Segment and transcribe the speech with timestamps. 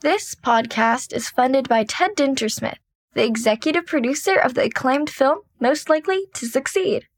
[0.00, 2.76] This podcast is funded by Ted Dintersmith,
[3.14, 7.08] the executive producer of the acclaimed film Most Likely to Succeed,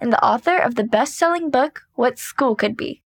[0.00, 3.02] and the author of the best selling book What School Could Be.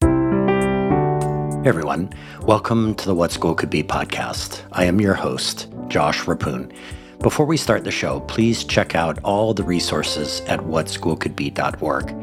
[0.00, 2.10] Hey everyone,
[2.42, 4.62] welcome to the What School Could Be podcast.
[4.70, 6.72] I am your host, Josh Reppun.
[7.20, 12.14] Before we start the show, please check out all the resources at whatschoolcouldbe.org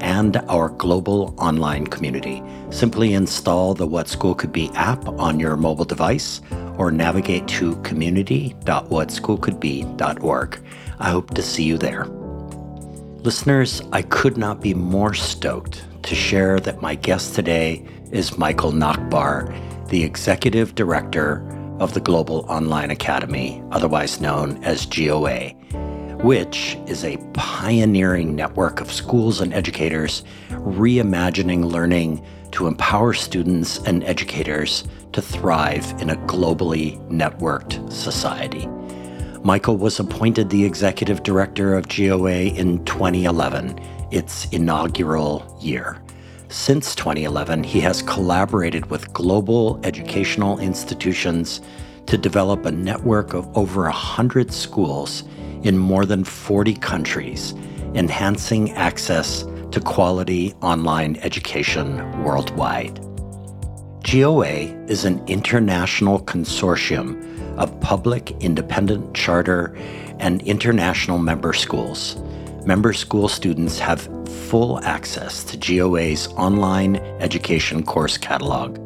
[0.00, 2.42] and our global online community.
[2.70, 6.40] Simply install the What School Could Be app on your mobile device
[6.76, 10.64] or navigate to community.whatschoolcouldbe.org.
[10.98, 12.06] I hope to see you there.
[12.06, 18.70] Listeners, I could not be more stoked to share that my guest today is Michael
[18.72, 19.52] Nachbar,
[19.88, 21.42] the Executive Director
[21.80, 25.50] of the Global Online Academy, otherwise known as GOA,
[26.22, 34.02] which is a pioneering network of schools and educators reimagining learning to empower students and
[34.04, 38.66] educators to thrive in a globally networked society.
[39.44, 43.78] Michael was appointed the executive director of GOA in 2011,
[44.10, 46.02] its inaugural year.
[46.50, 51.60] Since 2011, he has collaborated with global educational institutions
[52.06, 55.24] to develop a network of over 100 schools
[55.62, 57.52] in more than 40 countries,
[57.94, 62.98] enhancing access to quality online education worldwide.
[64.10, 69.76] GOA is an international consortium of public, independent, charter,
[70.18, 72.16] and international member schools.
[72.68, 78.78] Member school students have full access to GOA's online education course catalog.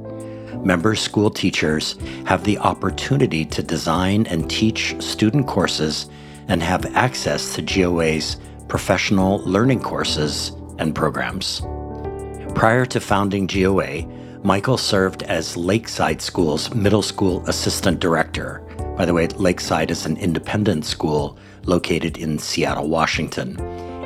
[0.65, 6.07] Member school teachers have the opportunity to design and teach student courses
[6.47, 8.37] and have access to GOA's
[8.69, 11.61] professional learning courses and programs.
[12.55, 14.05] Prior to founding GOA,
[14.45, 18.61] Michael served as Lakeside School's middle school assistant director.
[18.97, 23.59] By the way, Lakeside is an independent school located in Seattle, Washington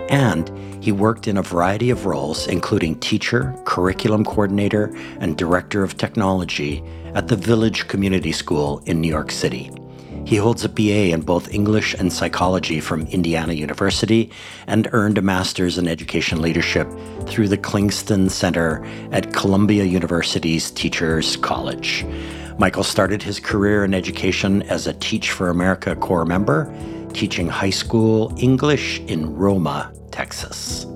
[0.08, 0.50] and
[0.82, 6.82] he worked in a variety of roles, including teacher, curriculum coordinator, and director of technology
[7.14, 9.70] at the Village Community School in New York City.
[10.24, 14.30] He holds a BA in both English and psychology from Indiana University
[14.66, 16.88] and earned a master's in education leadership
[17.26, 22.04] through the Klingenstein Center at Columbia University's Teachers College.
[22.58, 26.72] Michael started his career in education as a Teach for America Corps member,
[27.16, 30.87] teaching high school English in Roma, Texas.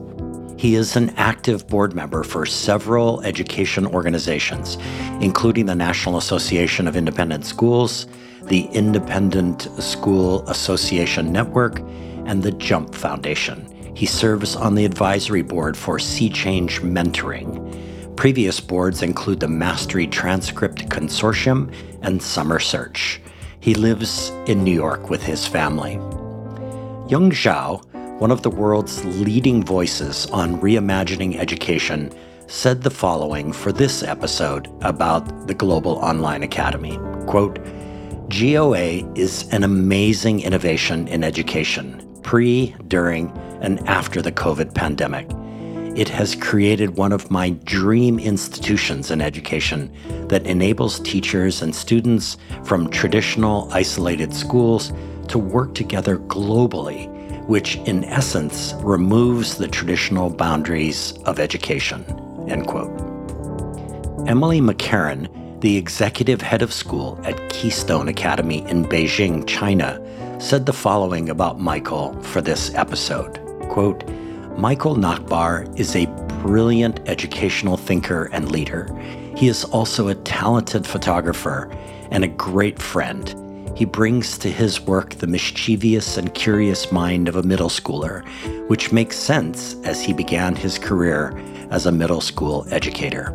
[0.59, 4.77] He is an active board member for several education organizations,
[5.23, 8.07] including the National Association of Independent Schools,
[8.43, 11.81] the Independent School Association Network,
[12.27, 13.67] and the Jump Foundation.
[13.97, 18.17] He serves on the advisory board for Sea Change Mentoring.
[18.17, 23.23] Previous boards include the Mastery Transcript Consortium and Summer Search.
[23.61, 25.95] He lives in New York with his family.
[27.09, 27.85] Yong Zhao
[28.21, 32.13] one of the world's leading voices on reimagining education,
[32.49, 36.99] said the following for this episode about the Global Online Academy.
[37.27, 37.59] Quote,
[38.29, 43.31] GOA is an amazing innovation in education, pre, during,
[43.63, 45.27] and after the COVID pandemic.
[45.97, 49.93] It has created one of my dream institutions in education
[50.29, 54.93] that enables teachers and students from traditional isolated schools
[55.29, 57.09] to work together globally
[57.51, 62.05] which in essence removes the traditional boundaries of education.
[62.49, 62.91] End quote.
[64.29, 65.29] Emily McCarren,
[65.61, 70.01] the executive head of school at Keystone Academy in Beijing, China,
[70.41, 73.41] said the following about Michael for this episode.
[73.69, 74.09] Quote,
[74.57, 76.07] Michael Nachbar is a
[76.43, 78.89] brilliant educational thinker and leader.
[79.37, 81.71] He is also a talented photographer
[82.11, 83.35] and a great friend
[83.81, 88.23] he brings to his work the mischievous and curious mind of a middle schooler,
[88.69, 91.35] which makes sense as he began his career
[91.71, 93.33] as a middle school educator.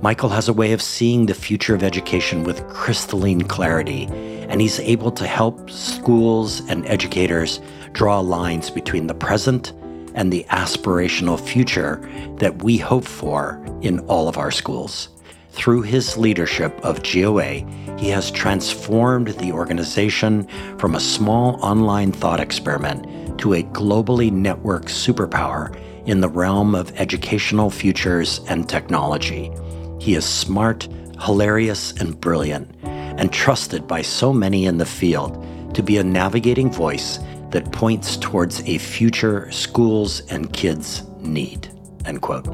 [0.00, 4.04] Michael has a way of seeing the future of education with crystalline clarity,
[4.48, 7.60] and he's able to help schools and educators
[7.90, 9.72] draw lines between the present
[10.14, 12.00] and the aspirational future
[12.38, 15.08] that we hope for in all of our schools.
[15.52, 17.66] Through his leadership of GOA,
[17.98, 20.46] he has transformed the organization
[20.78, 25.76] from a small online thought experiment to a globally networked superpower
[26.06, 29.52] in the realm of educational futures and technology.
[30.00, 30.88] He is smart,
[31.20, 36.70] hilarious, and brilliant, and trusted by so many in the field to be a navigating
[36.70, 37.18] voice
[37.52, 41.70] that points towards a future schools and kids need.
[42.04, 42.46] End quote.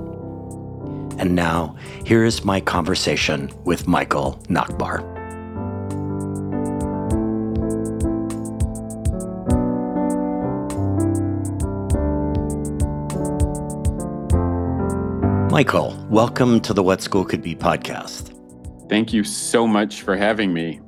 [1.18, 1.74] And now,
[2.04, 5.02] here is my conversation with Michael Nachbar.
[15.50, 18.32] Michael, welcome to the What School Could Be podcast.
[18.88, 20.80] Thank you so much for having me.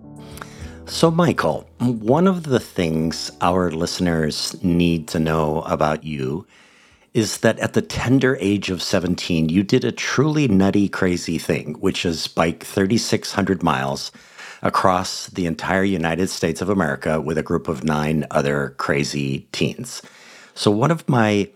[0.90, 6.46] So, Michael, one of the things our listeners need to know about you
[7.14, 11.74] is that at the tender age of 17, you did a truly nutty, crazy thing,
[11.74, 14.10] which is bike 3,600 miles
[14.62, 20.02] across the entire United States of America with a group of nine other crazy teens.
[20.54, 21.48] So, one of my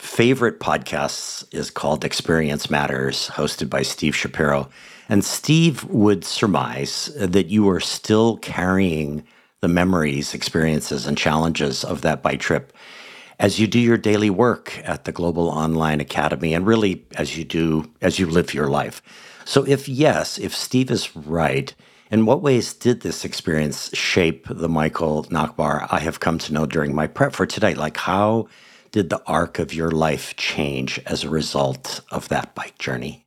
[0.00, 4.68] favorite podcasts is called Experience Matters, hosted by Steve Shapiro.
[5.10, 9.24] And Steve would surmise that you are still carrying
[9.60, 12.72] the memories, experiences, and challenges of that bike trip
[13.40, 17.42] as you do your daily work at the Global Online Academy and really as you
[17.42, 19.02] do as you live your life.
[19.44, 21.74] So if yes, if Steve is right,
[22.12, 26.66] in what ways did this experience shape the Michael Nachbar I have come to know
[26.66, 27.74] during my prep for today?
[27.74, 28.46] Like how
[28.92, 33.26] did the arc of your life change as a result of that bike journey?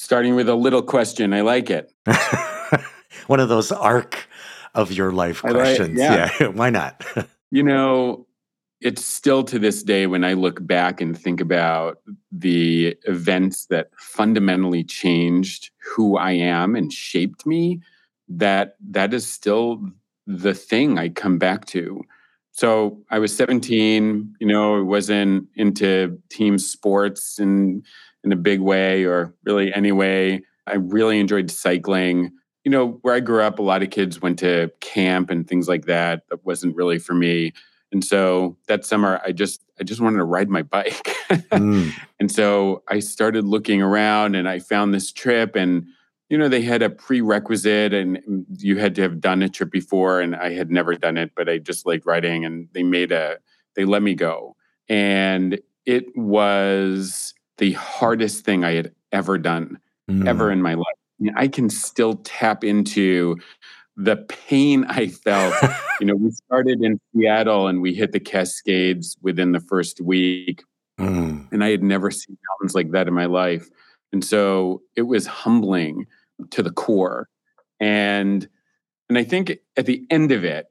[0.00, 1.34] Starting with a little question.
[1.34, 1.92] I like it.
[3.26, 4.26] One of those arc
[4.74, 5.98] of your life questions.
[5.98, 6.30] Like, yeah.
[6.40, 6.46] yeah.
[6.54, 7.04] Why not?
[7.50, 8.26] you know,
[8.80, 11.98] it's still to this day when I look back and think about
[12.32, 17.82] the events that fundamentally changed who I am and shaped me,
[18.26, 19.84] that that is still
[20.26, 22.00] the thing I come back to.
[22.52, 27.82] So I was 17, you know, I wasn't into team sports in
[28.24, 30.42] in a big way or really any way.
[30.66, 32.32] I really enjoyed cycling.
[32.64, 35.68] You know, where I grew up, a lot of kids went to camp and things
[35.68, 36.22] like that.
[36.28, 37.52] That wasn't really for me.
[37.92, 41.16] And so that summer I just I just wanted to ride my bike.
[41.30, 41.92] mm.
[42.20, 45.86] And so I started looking around and I found this trip and
[46.30, 50.20] you know, they had a prerequisite and you had to have done a trip before
[50.20, 53.38] and I had never done it, but I just liked riding, and they made a,
[53.74, 54.54] they let me go.
[54.88, 59.78] And it was the hardest thing I had ever done,
[60.10, 60.26] mm.
[60.26, 60.86] ever in my life.
[61.36, 63.36] I, can still tap into
[63.96, 65.54] the pain I felt.
[66.00, 70.64] you know, we started in Seattle and we hit the Cascades within the first week.
[70.98, 71.52] Mm.
[71.52, 73.68] And I had never seen mountains like that in my life.
[74.12, 76.06] And so it was humbling
[76.50, 77.28] to the core.
[77.78, 78.48] And
[79.10, 80.68] and I think at the end of it,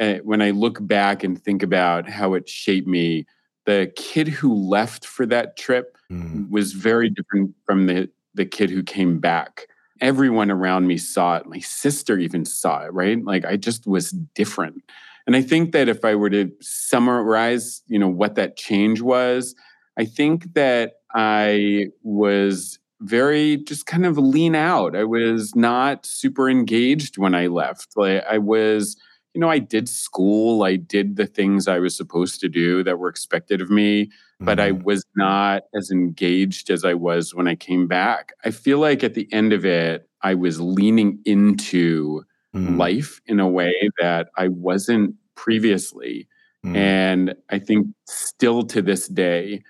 [0.00, 3.26] uh, when I look back and think about how it shaped me,
[3.66, 6.48] the kid who left for that trip mm.
[6.50, 9.68] was very different from the the kid who came back.
[10.00, 11.46] Everyone around me saw it.
[11.46, 13.24] My sister even saw it, right?
[13.24, 14.82] Like I just was different.
[15.26, 19.54] And I think that if I were to summarize, you know, what that change was,
[19.98, 24.96] I think that I was very just kind of lean out.
[24.96, 27.88] I was not super engaged when I left.
[27.96, 28.96] Like I was,
[29.34, 32.98] you know, I did school, I did the things I was supposed to do that
[32.98, 34.44] were expected of me, mm-hmm.
[34.44, 34.84] but I mm-hmm.
[34.84, 38.32] was not as engaged as I was when I came back.
[38.44, 42.22] I feel like at the end of it, I was leaning into
[42.54, 42.78] mm-hmm.
[42.78, 46.28] life in a way that I wasn't previously.
[46.64, 46.76] Mm-hmm.
[46.76, 49.62] And I think still to this day,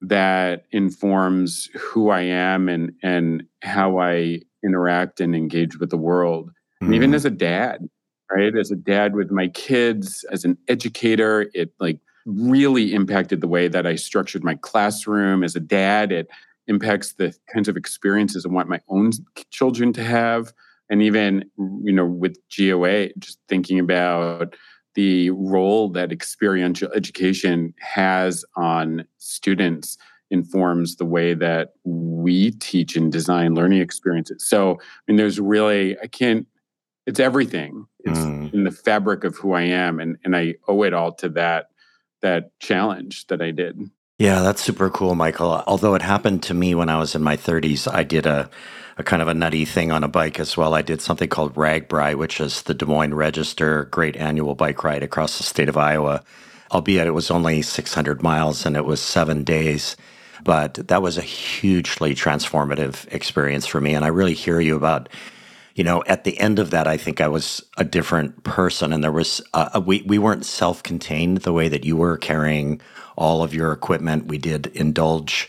[0.00, 6.50] that informs who I am and and how I interact and engage with the world.
[6.80, 7.16] And even mm-hmm.
[7.16, 7.88] as a dad,
[8.30, 8.56] right?
[8.56, 13.68] As a dad with my kids, as an educator, it like really impacted the way
[13.68, 15.44] that I structured my classroom.
[15.44, 16.28] As a dad, it
[16.66, 19.12] impacts the kinds of experiences I want my own
[19.50, 20.52] children to have.
[20.90, 24.56] And even, you know, with GOA, just thinking about
[24.94, 29.98] the role that experiential education has on students
[30.30, 34.46] informs the way that we teach and design learning experiences.
[34.46, 36.46] So, I mean, there's really, I can't,
[37.06, 37.86] it's everything.
[38.04, 38.52] It's mm.
[38.52, 40.00] in the fabric of who I am.
[40.00, 41.70] And, and I owe it all to that,
[42.22, 43.78] that challenge that I did.
[44.18, 45.62] Yeah, that's super cool, Michael.
[45.66, 48.48] Although it happened to me when I was in my 30s, I did a
[48.96, 50.74] a kind of a nutty thing on a bike as well.
[50.74, 55.02] I did something called RAGBRAI, which is the Des Moines Register Great Annual Bike Ride
[55.02, 56.22] across the state of Iowa,
[56.70, 59.96] albeit it was only 600 miles and it was seven days.
[60.44, 63.94] But that was a hugely transformative experience for me.
[63.94, 65.08] And I really hear you about
[65.74, 69.02] you know, at the end of that, I think I was a different person, and
[69.02, 72.80] there was uh, we we weren't self-contained the way that you were carrying
[73.16, 74.26] all of your equipment.
[74.26, 75.48] We did indulge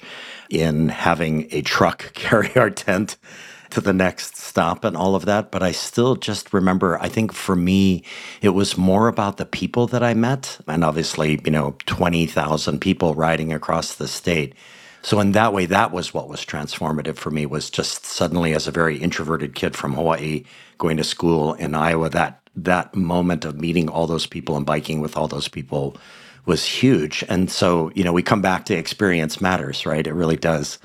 [0.50, 3.18] in having a truck carry our tent
[3.72, 5.52] to the next stop and all of that.
[5.52, 8.04] But I still just remember, I think for me,
[8.42, 10.60] it was more about the people that I met.
[10.68, 14.54] And obviously, you know, 20,000 people riding across the state.
[15.06, 18.68] So in that way, that was what was transformative for me was just suddenly as
[18.68, 20.46] a very introverted kid from Hawaii
[20.80, 25.02] going to school in Iowa, that that moment of meeting all those people and biking
[25.02, 25.96] with all those people
[26.48, 27.24] was huge.
[27.30, 30.08] And so, you know, we come back to experience matters, right?
[30.08, 30.80] It really does.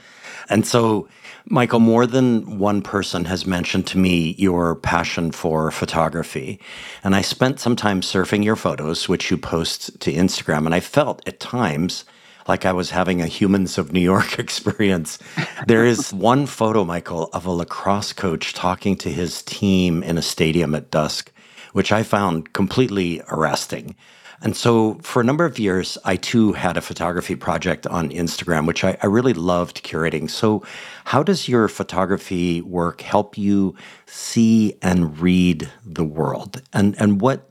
[0.51, 1.09] And so,
[1.47, 6.61] Michael, more than one person has mentioned to me your passion for photography.
[7.03, 10.67] And I spent some time surfing your photos, which you post to Instagram.
[10.67, 12.05] And I felt at times
[12.51, 15.21] like I was having a Humans of New York experience.
[15.69, 20.23] there is one photo, Michael, of a lacrosse coach talking to his team in a
[20.23, 21.31] stadium at dusk,
[21.75, 23.95] which I found completely arresting.
[24.43, 28.67] And so for a number of years, I too had a photography project on Instagram,
[28.67, 30.29] which I, I, really loved curating.
[30.29, 30.65] So,
[31.05, 33.77] how does your photography work help you
[34.07, 36.63] see and read the world?
[36.73, 37.50] And, and what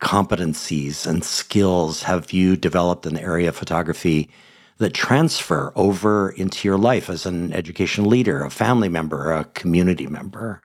[0.00, 4.30] competencies and skills have you developed in the area of photography
[4.78, 10.06] that transfer over into your life as an education leader, a family member, a community
[10.06, 10.62] member?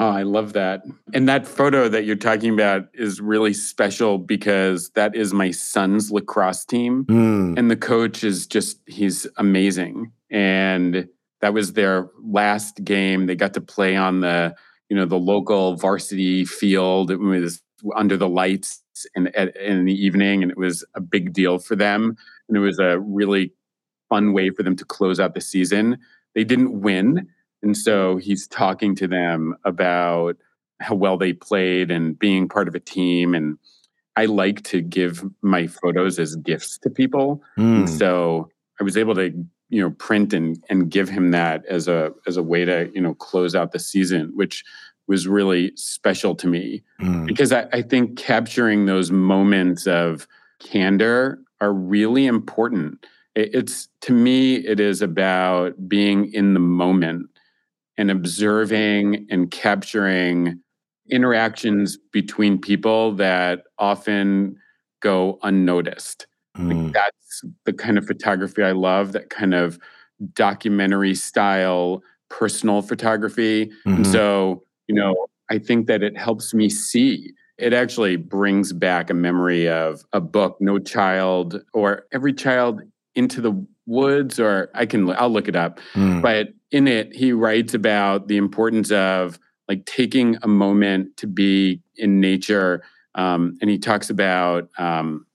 [0.00, 0.82] Oh, I love that.
[1.12, 6.12] And that photo that you're talking about is really special because that is my son's
[6.12, 7.04] lacrosse team.
[7.06, 7.58] Mm.
[7.58, 10.12] And the coach is just, he's amazing.
[10.30, 11.08] And
[11.40, 13.26] that was their last game.
[13.26, 14.54] They got to play on the,
[14.88, 17.10] you know, the local varsity field.
[17.10, 17.60] It was
[17.94, 18.82] under the lights
[19.14, 20.42] in, in the evening.
[20.42, 22.16] And it was a big deal for them.
[22.48, 23.52] And it was a really
[24.08, 25.98] fun way for them to close out the season.
[26.34, 27.28] They didn't win
[27.62, 30.36] and so he's talking to them about
[30.80, 33.34] how well they played and being part of a team.
[33.34, 33.58] And
[34.16, 37.42] I like to give my photos as gifts to people.
[37.58, 37.88] Mm.
[37.88, 38.48] So
[38.80, 39.32] I was able to,
[39.70, 43.00] you know, print and and give him that as a as a way to, you
[43.00, 44.64] know, close out the season, which
[45.08, 46.82] was really special to me.
[47.00, 47.26] Mm.
[47.26, 50.28] Because I, I think capturing those moments of
[50.60, 53.04] candor are really important.
[53.34, 57.28] It's to me, it is about being in the moment
[57.96, 60.60] and observing and capturing
[61.10, 64.56] interactions between people that often
[65.00, 66.26] go unnoticed.
[66.56, 66.84] Mm.
[66.84, 69.78] Like that's the kind of photography I love, that kind of
[70.34, 73.66] documentary style personal photography.
[73.66, 73.94] Mm-hmm.
[73.94, 77.32] And so, you know, I think that it helps me see.
[77.58, 82.82] It actually brings back a memory of a book, No Child, or Every Child
[83.14, 85.80] into the Woods, or I can, I'll look it up.
[85.94, 86.22] Mm.
[86.22, 91.82] But in it, he writes about the importance of like taking a moment to be
[91.96, 92.82] in nature.
[93.14, 95.26] Um, and he talks about um,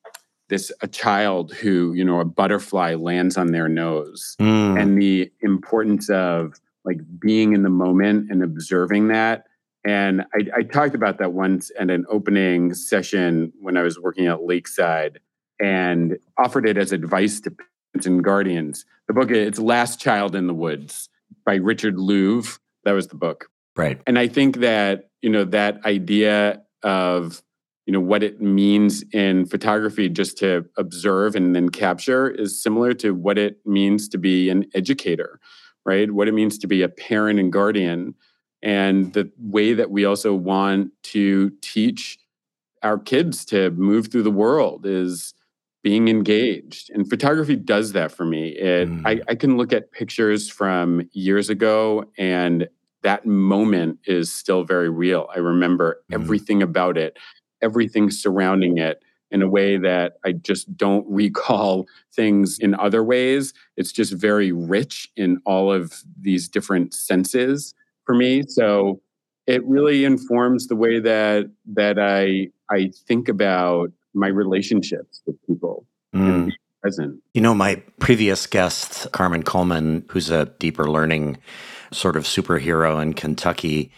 [0.50, 4.80] this a child who, you know, a butterfly lands on their nose mm.
[4.80, 9.46] and the importance of like being in the moment and observing that.
[9.86, 14.28] And I, I talked about that once at an opening session when I was working
[14.28, 15.20] at Lakeside
[15.62, 18.86] and offered it as advice to parents and guardians.
[19.08, 21.10] The book, it's Last Child in the Woods
[21.46, 22.60] by Richard Louv.
[22.86, 23.50] That was the book.
[23.76, 24.00] Right.
[24.08, 27.42] And I think that, you know, that idea of,
[27.86, 32.94] you know, what it means in photography just to observe and then capture is similar
[32.94, 35.40] to what it means to be an educator,
[35.86, 36.12] right?
[36.12, 38.16] What it means to be a parent and guardian.
[38.62, 42.18] And the way that we also want to teach
[42.82, 45.34] our kids to move through the world is
[45.84, 46.90] being engaged.
[46.92, 48.50] And photography does that for me.
[48.50, 49.02] It, mm.
[49.06, 52.68] I, I can look at pictures from years ago and
[53.02, 55.28] that moment is still very real.
[55.36, 56.16] I remember mm.
[56.16, 57.18] everything about it,
[57.62, 63.54] everything surrounding it in a way that I just don't recall things in other ways.
[63.76, 67.74] It's just very rich in all of these different senses
[68.06, 68.44] for me.
[68.48, 69.02] So
[69.48, 75.86] it really informs the way that that I I think about my relationships with people
[76.16, 76.52] mm.
[76.82, 77.22] present.
[77.34, 81.40] You know, my previous guest, Carmen Coleman, who's a deeper learning
[81.92, 83.92] sort of superhero in Kentucky,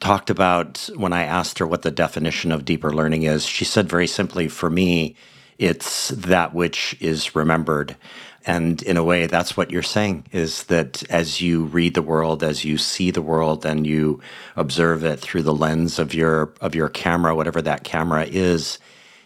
[0.00, 3.44] talked about when I asked her what the definition of deeper learning is.
[3.44, 5.16] She said very simply, for me,
[5.58, 7.96] it's that which is remembered.
[8.46, 12.42] And in a way, that's what you're saying is that as you read the world,
[12.42, 14.20] as you see the world and you
[14.56, 18.78] observe it through the lens of your of your camera, whatever that camera is,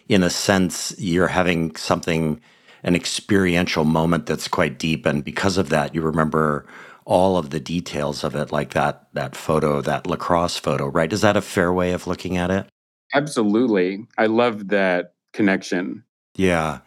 [0.09, 2.41] in a sense, you're having something,
[2.83, 5.05] an experiential moment that's quite deep.
[5.05, 6.65] And because of that, you remember
[7.05, 11.11] all of the details of it, like that that photo, that lacrosse photo, right?
[11.11, 12.67] Is that a fair way of looking at it?
[13.13, 14.07] Absolutely.
[14.17, 16.03] I love that connection.
[16.35, 16.79] Yeah.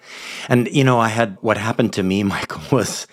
[0.49, 3.06] And you know, I had what happened to me, Michael, was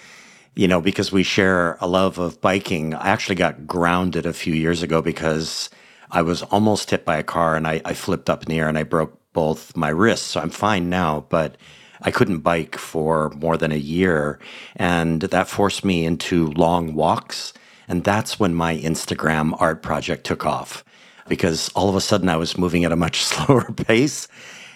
[0.56, 2.94] you know, because we share a love of biking.
[2.94, 5.70] I actually got grounded a few years ago because
[6.12, 8.70] I was almost hit by a car and I, I flipped up in the air
[8.70, 10.28] and I broke both my wrists.
[10.28, 11.58] So I'm fine now, but
[12.04, 14.40] I couldn't bike for more than a year.
[14.76, 17.54] And that forced me into long walks.
[17.88, 20.84] And that's when my Instagram art project took off
[21.28, 24.28] because all of a sudden I was moving at a much slower pace.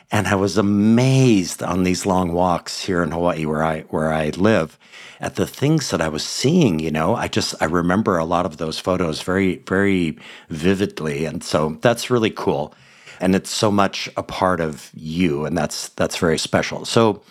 [0.10, 4.30] And I was amazed on these long walks here in Hawaii where I where I
[4.30, 4.80] live
[5.20, 7.14] at the things that I was seeing, you know.
[7.14, 10.18] I just I remember a lot of those photos very very
[10.50, 12.74] vividly and so that's really cool.
[13.20, 16.86] And it's so much a part of you and that's that's very special.
[16.86, 17.22] So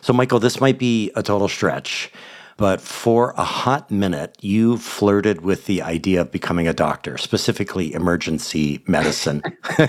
[0.00, 2.12] so Michael, this might be a total stretch,
[2.58, 7.94] but for a hot minute, you flirted with the idea of becoming a doctor, specifically
[7.94, 9.42] emergency medicine.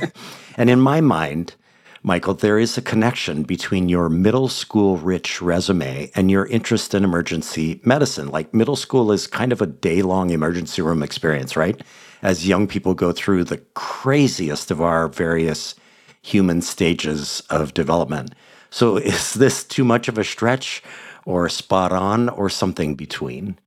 [0.56, 1.56] and in my mind,
[2.02, 7.04] Michael, there is a connection between your middle school rich resume and your interest in
[7.04, 8.30] emergency medicine.
[8.30, 11.82] Like middle school is kind of a day long emergency room experience, right?
[12.22, 15.76] As young people go through the craziest of our various
[16.22, 18.34] human stages of development.
[18.70, 20.82] So is this too much of a stretch?
[21.26, 23.58] or spot on or something between?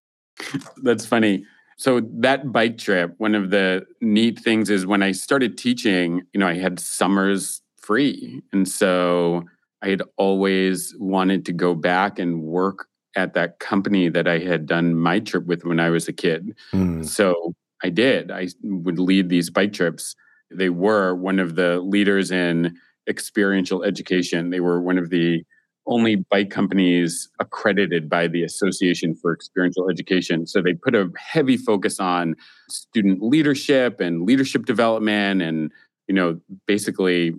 [0.83, 1.45] That's funny.
[1.76, 6.40] So that bike trip, one of the neat things is when I started teaching, you
[6.40, 8.43] know, I had summers free.
[8.52, 9.45] And so
[9.83, 14.67] I had always wanted to go back and work at that company that I had
[14.67, 16.57] done my trip with when I was a kid.
[16.73, 17.05] Mm.
[17.05, 18.30] So I did.
[18.30, 20.14] I would lead these bike trips.
[20.50, 22.76] They were one of the leaders in
[23.08, 24.50] experiential education.
[24.50, 25.44] They were one of the
[25.87, 30.47] only bike companies accredited by the Association for Experiential Education.
[30.47, 32.35] So they put a heavy focus on
[32.68, 35.73] student leadership and leadership development and,
[36.06, 37.35] you know, basically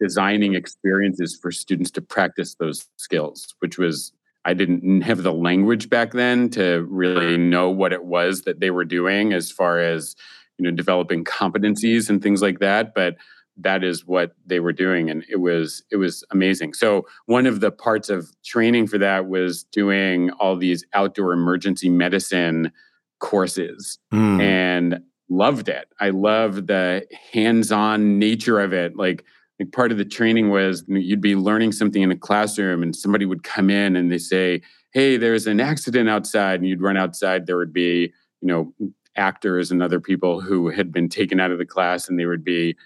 [0.00, 4.12] designing experiences for students to practice those skills, which was
[4.44, 8.70] I didn't have the language back then to really know what it was that they
[8.70, 10.16] were doing as far as,
[10.58, 13.16] you know, developing competencies and things like that, but
[13.56, 17.60] that is what they were doing and it was it was amazing so one of
[17.60, 22.72] the parts of training for that was doing all these outdoor emergency medicine
[23.18, 24.40] courses mm.
[24.40, 29.24] and loved it i love the hands-on nature of it like
[29.64, 33.42] part of the training was you'd be learning something in a classroom and somebody would
[33.42, 34.60] come in and they say
[34.92, 38.72] hey there's an accident outside and you'd run outside there would be you know
[39.16, 42.44] actors and other people who had been taken out of the class and they would
[42.44, 42.76] be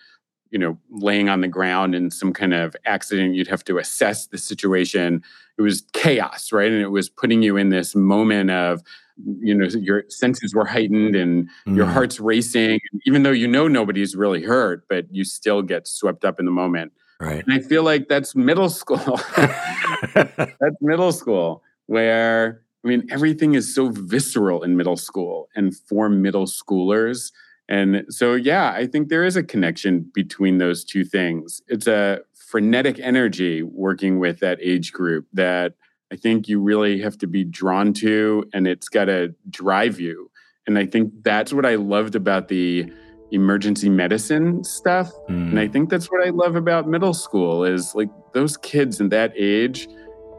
[0.51, 3.35] you know laying on the ground in some kind of accident.
[3.35, 5.23] You'd have to assess the situation.
[5.59, 6.71] It was chaos right?
[6.71, 8.83] And it was putting you in this moment of
[9.25, 11.77] you know your senses were heightened and mm.
[11.77, 16.25] your heart's racing even though you know nobody's really hurt but you still get swept
[16.25, 18.99] up in the moment right and i feel like that's middle school
[20.15, 26.09] that's middle school where i mean everything is so visceral in middle school and for
[26.09, 27.31] middle schoolers
[27.69, 31.61] and so, yeah, I think there is a connection between those two things.
[31.67, 35.75] It's a frenetic energy working with that age group that
[36.13, 40.31] I think you really have to be drawn to, and it's got to drive you.
[40.67, 42.91] And I think that's what I loved about the
[43.33, 45.13] emergency medicine stuff.
[45.29, 45.51] Mm.
[45.51, 45.73] And I mm.
[45.73, 49.89] think that's what I love about middle school is like those kids in that age,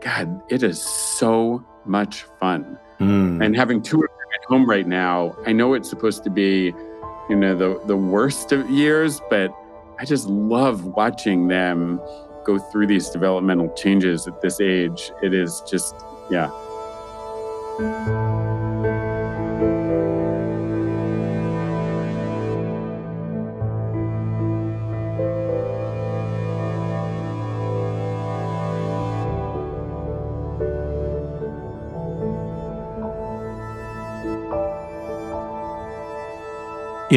[0.02, 2.78] God, it is so much fun.
[3.00, 3.44] Mm.
[3.46, 6.74] And having two of them at home right now, I know it's supposed to be
[7.30, 9.54] you know the the worst of years but
[10.00, 12.00] i just love watching them
[12.48, 15.94] go through these developmental changes at this age it is just
[16.32, 16.50] yeah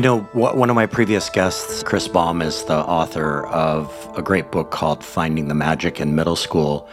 [0.00, 4.50] You know, one of my previous guests, Chris Balme, is the author of a great
[4.50, 6.88] book called Finding the Magic in Middle School.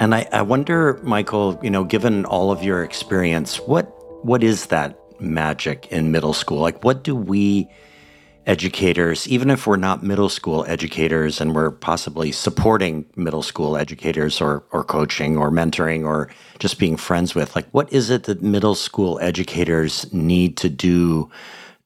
[0.00, 3.84] And I, I wonder, Michael, you know, given all of your experience, what
[4.24, 6.58] what is that magic in middle school?
[6.58, 7.70] Like, what do we
[8.48, 14.40] educators, even if we're not middle school educators and we're possibly supporting middle school educators
[14.40, 18.42] or, or coaching or mentoring or just being friends with, like, what is it that
[18.42, 21.30] middle school educators need to do?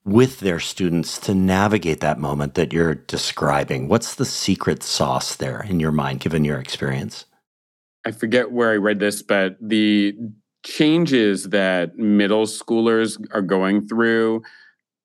[0.04, 3.88] With their students to navigate that moment that you're describing?
[3.88, 7.26] What's the secret sauce there in your mind, given your experience?
[8.04, 10.16] I forget where I read this, but the
[10.64, 14.42] changes that middle schoolers are going through,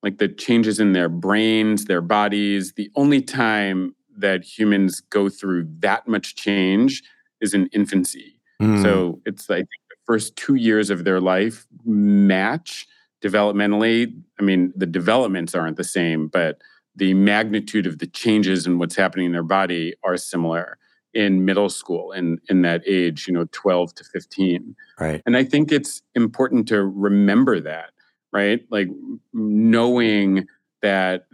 [0.02, 5.68] like the changes in their brains, their bodies, the only time that humans go through
[5.80, 7.04] that much change
[7.40, 8.40] is in infancy.
[8.60, 8.82] Mm.
[8.82, 12.88] So it's, I think, the first two years of their life match
[13.24, 14.14] developmentally.
[14.40, 16.62] I mean, the developments aren't the same, but
[16.96, 20.78] the magnitude of the changes and what's happening in their body are similar
[21.14, 24.76] in middle school and in that age, you know, 12 to 15.
[25.00, 25.22] Right.
[25.26, 27.92] And I think it's important to remember that,
[28.32, 28.62] right?
[28.70, 28.90] Like
[29.34, 30.48] knowing
[30.82, 31.26] that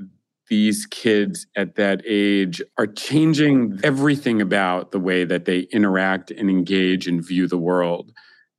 [0.49, 6.49] these kids at that age are changing everything about the way that they interact and
[6.49, 8.11] engage and view the world.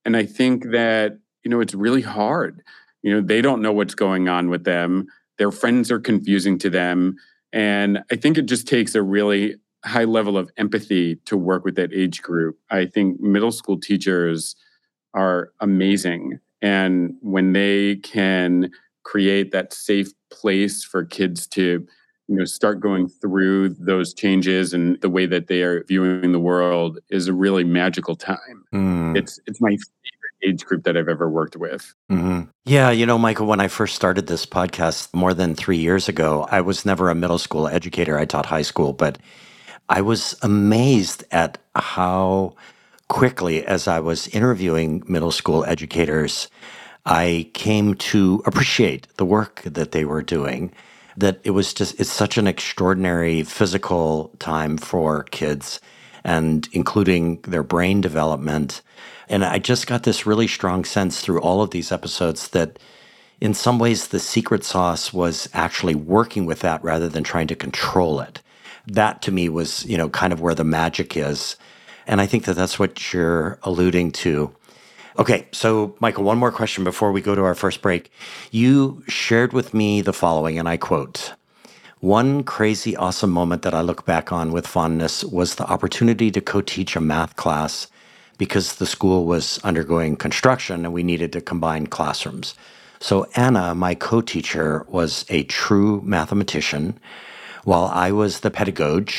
[0.04, 2.62] And I think that, you know, it's really hard.
[3.04, 5.06] You know, they don't know what's going on with them.
[5.36, 7.16] Their friends are confusing to them.
[7.52, 11.76] And I think it just takes a really high level of empathy to work with
[11.76, 12.58] that age group.
[12.70, 14.56] I think middle school teachers
[15.12, 16.40] are amazing.
[16.62, 18.70] And when they can
[19.02, 21.86] create that safe place for kids to
[22.26, 26.40] you know start going through those changes and the way that they are viewing the
[26.40, 29.14] world is a really magical time mm.
[29.14, 29.76] it's it's my
[30.44, 32.42] age group that i've ever worked with mm-hmm.
[32.64, 36.46] yeah you know michael when i first started this podcast more than three years ago
[36.50, 39.18] i was never a middle school educator i taught high school but
[39.88, 42.54] i was amazed at how
[43.08, 46.48] quickly as i was interviewing middle school educators
[47.06, 50.72] I came to appreciate the work that they were doing.
[51.16, 55.80] That it was just, it's such an extraordinary physical time for kids
[56.24, 58.80] and including their brain development.
[59.28, 62.78] And I just got this really strong sense through all of these episodes that
[63.40, 67.54] in some ways the secret sauce was actually working with that rather than trying to
[67.54, 68.40] control it.
[68.86, 71.56] That to me was, you know, kind of where the magic is.
[72.06, 74.54] And I think that that's what you're alluding to.
[75.18, 78.10] Okay, so Michael, one more question before we go to our first break.
[78.50, 81.34] You shared with me the following, and I quote
[82.00, 86.40] One crazy awesome moment that I look back on with fondness was the opportunity to
[86.40, 87.86] co teach a math class
[88.38, 92.54] because the school was undergoing construction and we needed to combine classrooms.
[93.00, 96.98] So, Anna, my co teacher, was a true mathematician,
[97.64, 99.12] while I was the pedagogue.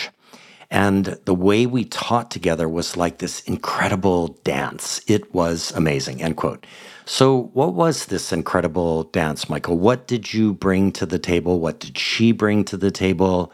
[0.71, 5.01] And the way we taught together was like this incredible dance.
[5.07, 6.21] It was amazing.
[6.21, 6.65] End quote.
[7.05, 9.77] So, what was this incredible dance, Michael?
[9.77, 11.59] What did you bring to the table?
[11.59, 13.53] What did she bring to the table?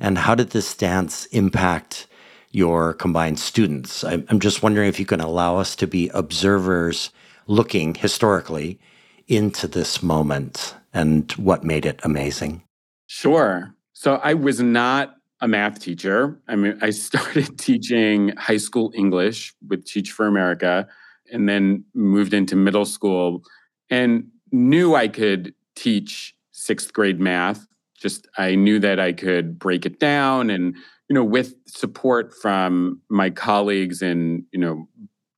[0.00, 2.06] And how did this dance impact
[2.52, 4.04] your combined students?
[4.04, 7.10] I'm just wondering if you can allow us to be observers
[7.46, 8.78] looking historically
[9.26, 12.62] into this moment and what made it amazing.
[13.06, 13.74] Sure.
[13.92, 16.40] So, I was not a math teacher.
[16.48, 20.86] I mean, I started teaching high school English with Teach for America
[21.32, 23.42] and then moved into middle school
[23.90, 27.66] and knew I could teach sixth grade math.
[27.98, 30.76] Just I knew that I could break it down and,
[31.12, 34.88] you know, with support from my colleagues in, you know,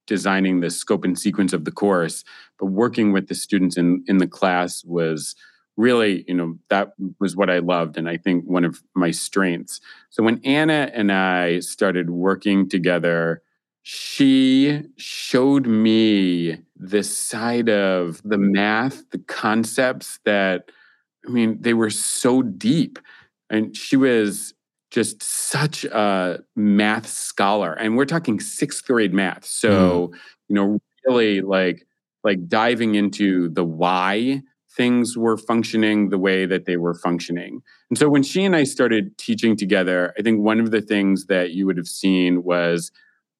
[0.07, 2.23] designing the scope and sequence of the course,
[2.61, 5.35] but working with the students in, in the class was
[5.77, 7.99] really, you know, that was what I loved.
[7.99, 9.81] And I think one of my strengths.
[10.11, 13.43] So when Anna and I started working together,
[13.83, 20.71] she showed me this side of the math, the concepts that,
[21.27, 23.01] I mean, they were so deep.
[23.51, 24.55] And she was
[24.95, 27.73] just such a math scholar.
[27.73, 29.45] And we're talking sixth grade math.
[29.45, 30.19] So, mm.
[30.47, 31.85] you know, really like,
[32.23, 34.43] like diving into the why
[34.77, 37.61] things were functioning the way that they were functioning.
[37.91, 41.27] And so when she and I started teaching together, I think one of the things
[41.27, 42.93] that you would have seen was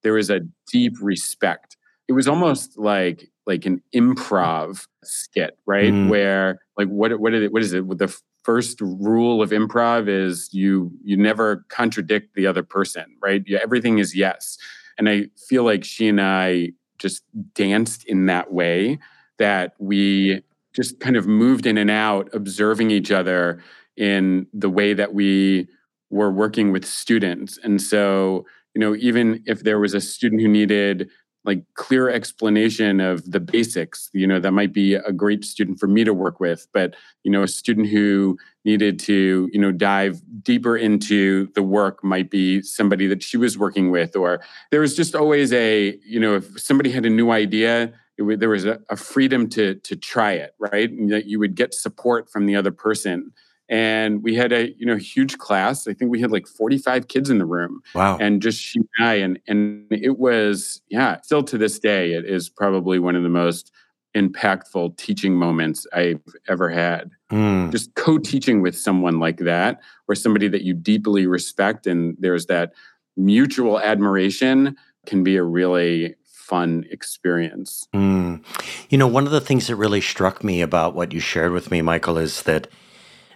[0.03, 1.77] there was a deep respect.
[2.09, 5.93] It was almost like like an improv skit, right?
[5.93, 6.09] Mm.
[6.09, 7.51] Where like what what is it?
[7.53, 7.97] What is it?
[7.97, 8.15] The
[8.45, 13.43] first rule of improv is you you never contradict the other person, right?
[13.47, 14.57] Yeah, everything is yes.
[14.97, 18.99] And I feel like she and I just danced in that way
[19.39, 20.41] that we
[20.73, 23.61] just kind of moved in and out, observing each other
[23.97, 25.67] in the way that we
[26.11, 27.57] were working with students.
[27.63, 31.09] And so, you know, even if there was a student who needed
[31.45, 35.87] like clear explanation of the basics, you know, that might be a great student for
[35.87, 36.67] me to work with.
[36.73, 42.03] But, you know, a student who needed to, you know, dive deeper into the work
[42.03, 44.15] might be somebody that she was working with.
[44.15, 48.39] Or there was just always a, you know, if somebody had a new idea, it,
[48.39, 50.89] there was a, a, freedom to to try it, right?
[50.89, 53.33] And that you would get support from the other person.
[53.67, 55.87] And we had a you know huge class.
[55.87, 57.81] I think we had like 45 kids in the room.
[57.93, 58.17] Wow.
[58.19, 62.25] And just she and I, and and it was, yeah, still to this day, it
[62.25, 63.71] is probably one of the most
[64.15, 67.11] impactful teaching moments I've ever had.
[67.31, 67.71] Mm.
[67.71, 72.73] Just co-teaching with someone like that, or somebody that you deeply respect, and there's that
[73.17, 74.75] mutual admiration
[75.05, 77.87] can be a really fun experience.
[77.93, 78.43] Mm.
[78.89, 81.71] You know, one of the things that really struck me about what you shared with
[81.71, 82.67] me, Michael, is that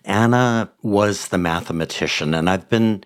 [0.05, 3.03] Anna was the mathematician, and I've been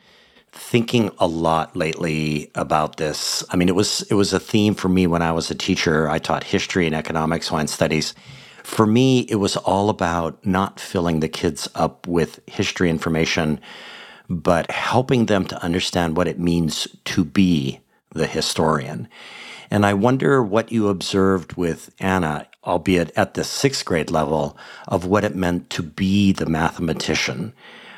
[0.51, 3.43] thinking a lot lately about this.
[3.49, 6.09] I mean, it was it was a theme for me when I was a teacher.
[6.09, 8.13] I taught history and economics, wine studies.
[8.63, 13.59] For me, it was all about not filling the kids up with history information,
[14.29, 19.07] but helping them to understand what it means to be the historian.
[19.69, 25.05] And I wonder what you observed with Anna, albeit at the sixth grade level, of
[25.05, 27.53] what it meant to be the mathematician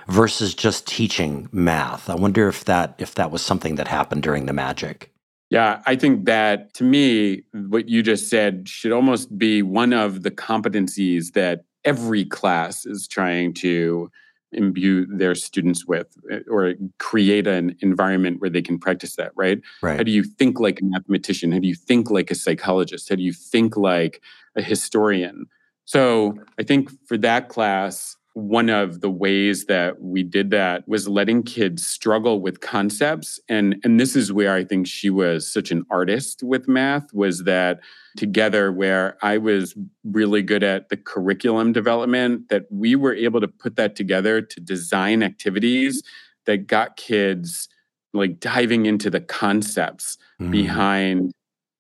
[0.08, 2.10] versus just teaching math.
[2.10, 5.12] I wonder if that if that was something that happened during the magic.
[5.50, 10.24] Yeah, I think that to me, what you just said should almost be one of
[10.24, 14.12] the competencies that every class is trying to
[14.56, 19.62] imbue their students with eh, or create an environment where they can practice that, right?
[19.82, 19.98] Right.
[19.98, 21.52] How do you think like a mathematician?
[21.52, 23.10] How do you think like a psychologist?
[23.10, 24.22] How do you think like
[24.56, 25.46] a historian?
[25.86, 31.08] So I think for that class, one of the ways that we did that was
[31.08, 35.72] letting kids struggle with concepts and and this is where i think she was such
[35.72, 37.80] an artist with math was that
[38.18, 43.48] together where i was really good at the curriculum development that we were able to
[43.48, 46.04] put that together to design activities
[46.46, 47.70] that got kids
[48.14, 50.52] like diving into the concepts mm.
[50.52, 51.32] behind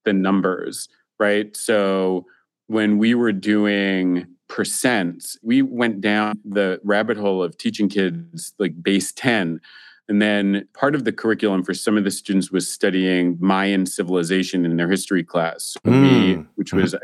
[0.05, 0.87] the numbers
[1.19, 2.25] right so
[2.67, 8.81] when we were doing percent, we went down the rabbit hole of teaching kids like
[8.81, 9.59] base 10.
[10.07, 14.63] And then part of the curriculum for some of the students was studying Mayan civilization
[14.63, 16.37] in their history class, mm.
[16.37, 16.99] we, which was a,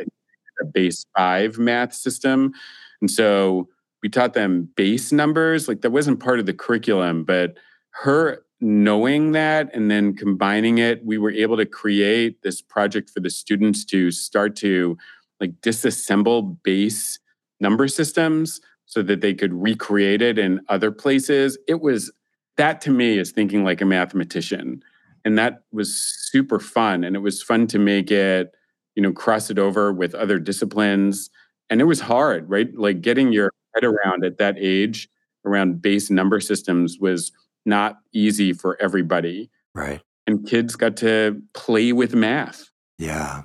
[0.62, 2.54] a base five math system.
[3.02, 3.68] And so
[4.04, 5.68] we taught them base numbers.
[5.68, 7.58] Like that wasn't part of the curriculum, but
[8.04, 13.20] her knowing that and then combining it, we were able to create this project for
[13.20, 14.96] the students to start to
[15.40, 17.20] like disassemble base
[17.62, 21.58] number systems so that they could recreate it in other places.
[21.68, 22.12] It was
[22.58, 24.84] that to me is thinking like a mathematician.
[25.24, 27.04] And that was super fun.
[27.04, 28.54] And it was fun to make it,
[28.96, 31.30] you know, cross it over with other disciplines.
[31.70, 32.68] And it was hard, right?
[32.76, 35.10] Like getting your head around at that age
[35.46, 37.32] around base number systems was
[37.66, 39.50] not easy for everybody.
[39.74, 40.02] Right.
[40.28, 42.70] And kids got to play with math.
[42.98, 43.44] Yeah.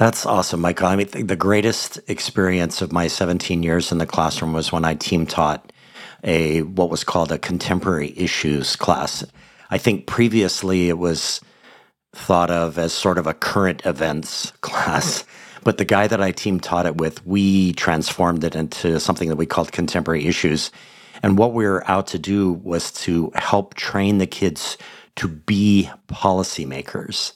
[0.00, 0.88] That's awesome, Michael.
[0.88, 4.94] I mean, the greatest experience of my 17 years in the classroom was when I
[4.94, 5.74] team taught
[6.24, 9.26] a what was called a contemporary issues class.
[9.70, 11.42] I think previously it was
[12.14, 15.24] thought of as sort of a current events class.
[15.64, 19.36] But the guy that I team taught it with, we transformed it into something that
[19.36, 20.72] we called contemporary issues.
[21.22, 24.78] And what we were out to do was to help train the kids
[25.16, 27.34] to be policymakers.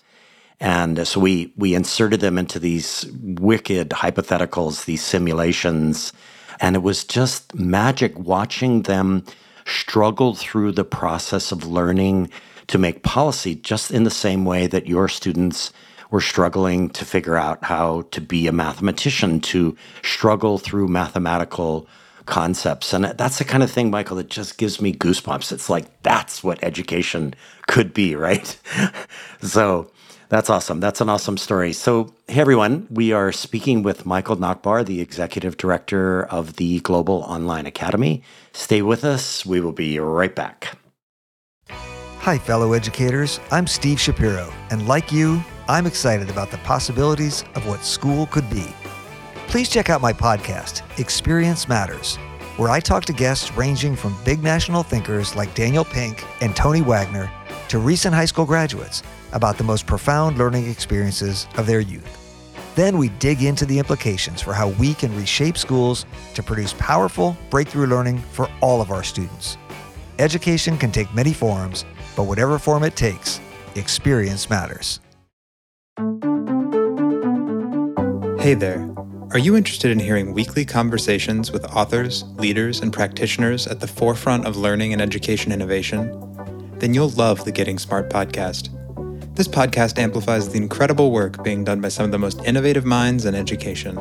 [0.60, 6.12] And uh, so we we inserted them into these wicked hypotheticals, these simulations,
[6.60, 9.24] and it was just magic watching them
[9.66, 12.30] struggle through the process of learning
[12.68, 15.72] to make policy just in the same way that your students
[16.10, 21.88] were struggling to figure out how to be a mathematician, to struggle through mathematical
[22.26, 22.92] concepts.
[22.92, 25.52] And that's the kind of thing, Michael, that just gives me goosebumps.
[25.52, 27.34] It's like that's what education
[27.66, 28.58] could be, right?
[29.42, 29.90] so
[30.28, 30.80] that's awesome.
[30.80, 31.72] That's an awesome story.
[31.72, 37.22] So, hey everyone, we are speaking with Michael Nachbar, the executive director of the Global
[37.22, 38.22] Online Academy.
[38.52, 39.44] Stay with us.
[39.44, 40.78] We will be right back.
[41.68, 43.38] Hi, fellow educators.
[43.50, 48.48] I'm Steve Shapiro, and like you, I'm excited about the possibilities of what school could
[48.48, 48.66] be.
[49.48, 52.16] Please check out my podcast, Experience Matters,
[52.56, 56.80] where I talk to guests ranging from big national thinkers like Daniel Pink and Tony
[56.80, 57.30] Wagner
[57.68, 59.02] to recent high school graduates
[59.34, 62.20] about the most profound learning experiences of their youth.
[62.74, 67.36] Then we dig into the implications for how we can reshape schools to produce powerful
[67.50, 69.56] breakthrough learning for all of our students.
[70.18, 71.84] Education can take many forms,
[72.16, 73.40] but whatever form it takes,
[73.74, 75.00] experience matters.
[78.40, 78.90] Hey there.
[79.30, 84.46] Are you interested in hearing weekly conversations with authors, leaders, and practitioners at the forefront
[84.46, 86.76] of learning and education innovation?
[86.78, 88.68] Then you'll love the Getting Smart podcast.
[89.34, 93.24] This podcast amplifies the incredible work being done by some of the most innovative minds
[93.24, 93.96] in education.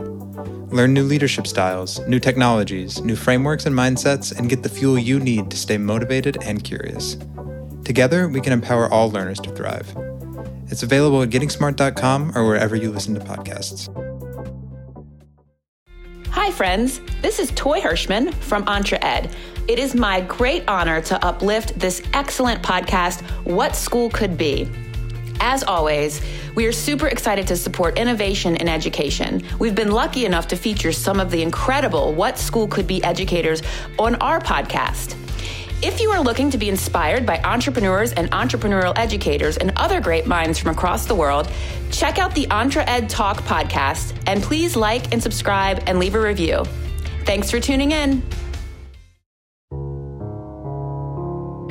[0.70, 5.20] Learn new leadership styles, new technologies, new frameworks and mindsets, and get the fuel you
[5.20, 7.18] need to stay motivated and curious.
[7.84, 9.92] Together, we can empower all learners to thrive.
[10.68, 13.90] It's available at gettingsmart.com or wherever you listen to podcasts.
[16.30, 17.02] Hi, friends.
[17.24, 19.36] This is Toy Hirschman from Entre Ed.
[19.68, 24.70] It is my great honor to uplift this excellent podcast, What School Could Be.
[25.46, 26.22] As always,
[26.56, 29.44] we are super excited to support innovation in education.
[29.60, 33.62] We've been lucky enough to feature some of the incredible What School Could Be educators
[34.00, 35.18] on our podcast.
[35.84, 40.26] If you are looking to be inspired by entrepreneurs and entrepreneurial educators and other great
[40.26, 41.52] minds from across the world,
[41.92, 46.22] check out the Entre Ed Talk podcast and please like and subscribe and leave a
[46.22, 46.64] review.
[47.26, 48.24] Thanks for tuning in.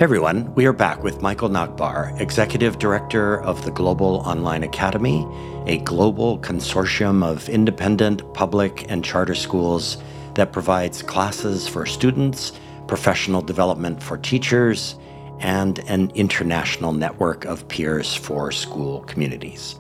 [0.02, 5.24] Hey everyone, we are back with Michael Nachbar, Executive Director of the Global Online Academy,
[5.66, 9.98] a global consortium of independent, public, and charter schools
[10.34, 12.50] that provides classes for students
[12.88, 14.96] professional development for teachers,
[15.38, 19.78] and an international network of peers for school communities.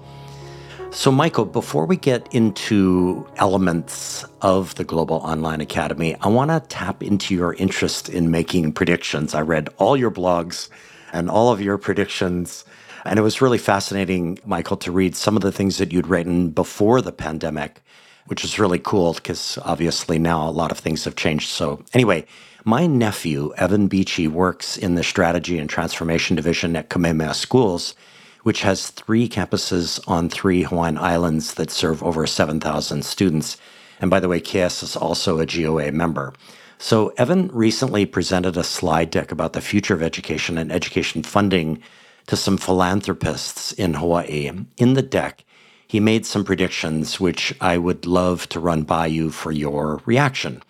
[0.94, 6.60] So, Michael, before we get into elements of the Global Online Academy, I want to
[6.68, 9.34] tap into your interest in making predictions.
[9.34, 10.68] I read all your blogs
[11.14, 12.66] and all of your predictions.
[13.06, 16.50] And it was really fascinating, Michael, to read some of the things that you'd written
[16.50, 17.82] before the pandemic,
[18.26, 21.48] which is really cool because obviously now a lot of things have changed.
[21.48, 22.26] So, anyway,
[22.64, 27.94] my nephew, Evan Beachy, works in the Strategy and Transformation Division at Kamehameha Schools,
[28.42, 33.56] which has three campuses on three Hawaiian islands that serve over 7,000 students.
[34.00, 36.32] And by the way, KS is also a GOA member.
[36.78, 41.80] So, Evan recently presented a slide deck about the future of education and education funding
[42.26, 44.50] to some philanthropists in Hawaii.
[44.76, 45.44] In the deck,
[45.86, 50.62] he made some predictions, which I would love to run by you for your reaction.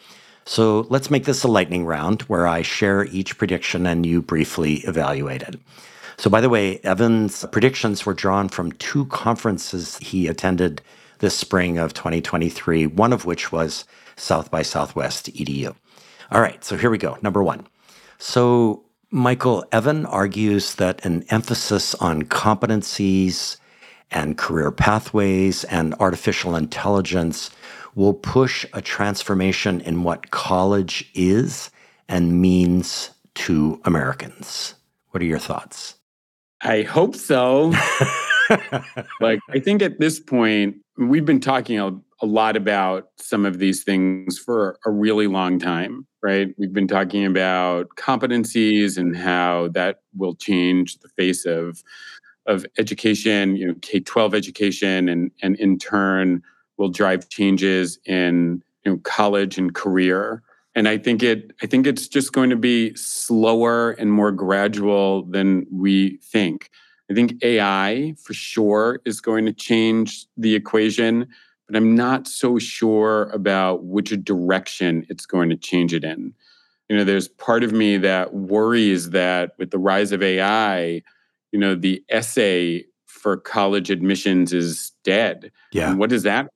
[0.45, 4.79] So let's make this a lightning round where I share each prediction and you briefly
[4.79, 5.61] evaluate it.
[6.23, 10.81] So, by the way, Evan's predictions were drawn from two conferences he attended
[11.19, 15.75] this spring of 2023, one of which was South by Southwest EDU.
[16.31, 17.19] All right, so here we go.
[17.23, 17.67] Number one.
[18.19, 23.57] So, Michael, Evan argues that an emphasis on competencies
[24.13, 27.51] and career pathways and artificial intelligence
[27.97, 31.73] will push a transformation in what college is
[32.09, 34.77] and means to Americans.
[35.11, 35.97] What are your thoughts?
[36.63, 37.73] I hope so.
[39.21, 41.89] like, I think at this point, we've been talking a,
[42.21, 46.55] a, lot about some of these things for a really long time, right?
[46.59, 51.83] We've been talking about competencies and how that will change the face of
[52.47, 56.43] of education, you know, K 12 education, and, and in turn,
[56.77, 60.43] will drive changes in you know, college and career.
[60.75, 65.25] And I think it I think it's just going to be slower and more gradual
[65.25, 66.71] than we think.
[67.11, 71.29] I think AI for sure is going to change the equation,
[71.69, 76.33] but I'm not so sure about which direction it's going to change it in.
[76.89, 81.03] You know, there's part of me that worries that with the rise of AI,
[81.51, 85.53] you know, the essay for college admissions is dead.
[85.73, 85.91] Yeah.
[85.91, 86.51] And what does that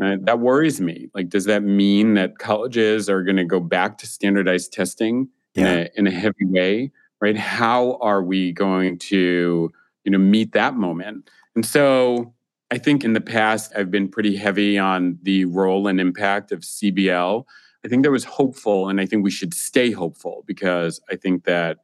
[0.00, 0.24] Right?
[0.24, 1.08] That worries me.
[1.14, 5.66] Like, does that mean that colleges are going to go back to standardized testing yeah.
[5.66, 6.90] in, a, in a heavy way?
[7.20, 7.36] Right?
[7.36, 9.70] How are we going to,
[10.04, 11.28] you know, meet that moment?
[11.54, 12.32] And so,
[12.70, 16.60] I think in the past I've been pretty heavy on the role and impact of
[16.60, 17.44] CBL.
[17.84, 21.44] I think that was hopeful, and I think we should stay hopeful because I think
[21.44, 21.78] that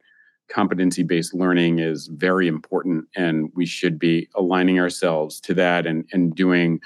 [0.47, 6.05] competency based learning is very important, and we should be aligning ourselves to that and
[6.13, 6.79] and doing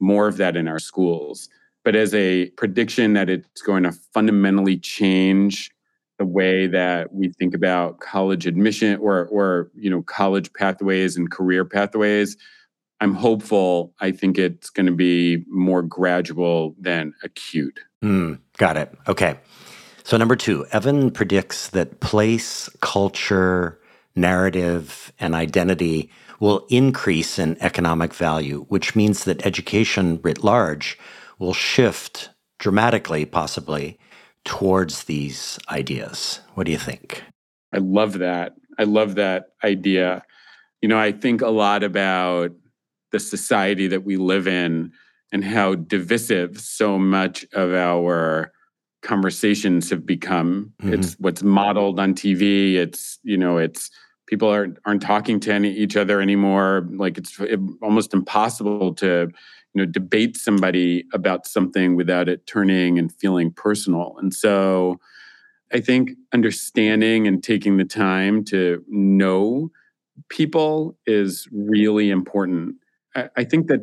[0.00, 1.48] more of that in our schools.
[1.84, 5.70] But as a prediction that it's going to fundamentally change
[6.18, 11.30] the way that we think about college admission or or you know college pathways and
[11.30, 12.36] career pathways,
[13.00, 13.94] I'm hopeful.
[14.00, 17.80] I think it's going to be more gradual than acute.
[18.04, 18.94] Mm, got it.
[19.08, 19.38] Okay.
[20.04, 23.80] So, number two, Evan predicts that place, culture,
[24.14, 30.98] narrative, and identity will increase in economic value, which means that education writ large
[31.38, 33.98] will shift dramatically, possibly,
[34.44, 36.40] towards these ideas.
[36.54, 37.22] What do you think?
[37.72, 38.54] I love that.
[38.78, 40.22] I love that idea.
[40.80, 42.52] You know, I think a lot about
[43.12, 44.92] the society that we live in
[45.32, 48.52] and how divisive so much of our
[49.02, 50.72] conversations have become.
[50.82, 50.94] Mm-hmm.
[50.94, 52.74] It's what's modeled on TV.
[52.74, 53.90] It's, you know, it's
[54.30, 56.88] people aren't aren't talking to any, each other anymore.
[56.92, 57.38] Like it's
[57.82, 59.28] almost impossible to
[59.74, 64.14] you know debate somebody about something without it turning and feeling personal.
[64.18, 65.00] And so
[65.72, 69.70] I think understanding and taking the time to know
[70.28, 72.76] people is really important.
[73.16, 73.80] I, I think that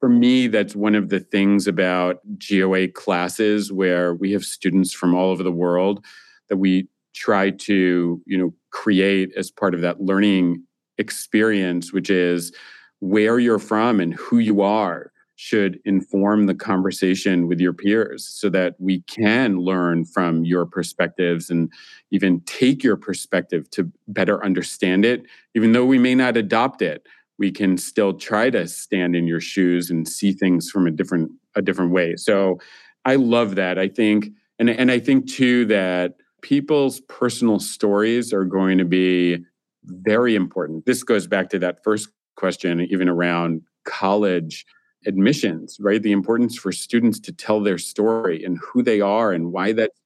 [0.00, 5.14] for me, that's one of the things about GOA classes where we have students from
[5.14, 6.02] all over the world
[6.48, 6.88] that we
[7.20, 10.64] try to you know create as part of that learning
[10.98, 12.52] experience, which is
[13.00, 18.50] where you're from and who you are should inform the conversation with your peers so
[18.50, 21.72] that we can learn from your perspectives and
[22.10, 25.22] even take your perspective to better understand it.
[25.54, 27.06] Even though we may not adopt it,
[27.38, 31.30] we can still try to stand in your shoes and see things from a different
[31.54, 32.16] a different way.
[32.16, 32.60] So
[33.06, 33.78] I love that.
[33.78, 39.44] I think and and I think too that people's personal stories are going to be
[39.84, 40.86] very important.
[40.86, 44.66] This goes back to that first question even around college
[45.06, 46.02] admissions, right?
[46.02, 49.98] The importance for students to tell their story and who they are and why that's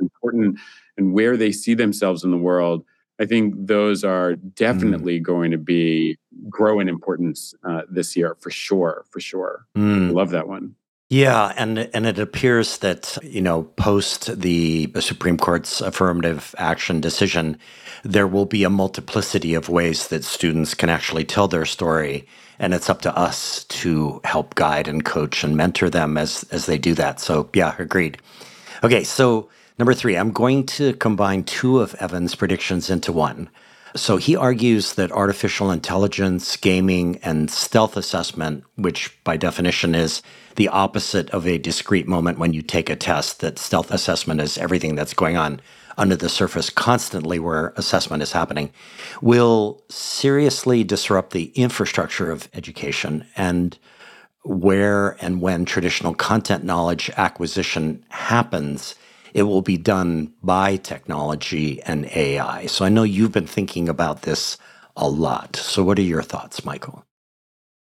[0.00, 0.58] important
[0.96, 2.84] and where they see themselves in the world.
[3.18, 4.54] I think those are mm.
[4.54, 5.22] definitely mm.
[5.22, 6.18] going to be
[6.48, 9.66] grow in importance uh, this year for sure, for sure.
[9.76, 10.12] Mm.
[10.12, 10.74] Love that one.
[11.08, 17.58] Yeah, and and it appears that you know post the Supreme Court's affirmative action decision,
[18.02, 22.26] there will be a multiplicity of ways that students can actually tell their story
[22.58, 26.66] and it's up to us to help guide and coach and mentor them as as
[26.66, 27.20] they do that.
[27.20, 28.18] So yeah, agreed.
[28.82, 29.48] Okay, so
[29.78, 33.48] number three, I'm going to combine two of Evan's predictions into one.
[33.94, 40.22] So he argues that artificial intelligence, gaming, and stealth assessment, which by definition is
[40.56, 44.58] the opposite of a discrete moment when you take a test, that stealth assessment is
[44.58, 45.60] everything that's going on
[45.98, 48.70] under the surface constantly where assessment is happening
[49.22, 53.78] will seriously disrupt the infrastructure of education and
[54.44, 58.94] where and when traditional content knowledge acquisition happens
[59.36, 62.64] it will be done by technology and AI.
[62.64, 64.56] So I know you've been thinking about this
[64.96, 65.56] a lot.
[65.56, 67.04] So what are your thoughts, Michael?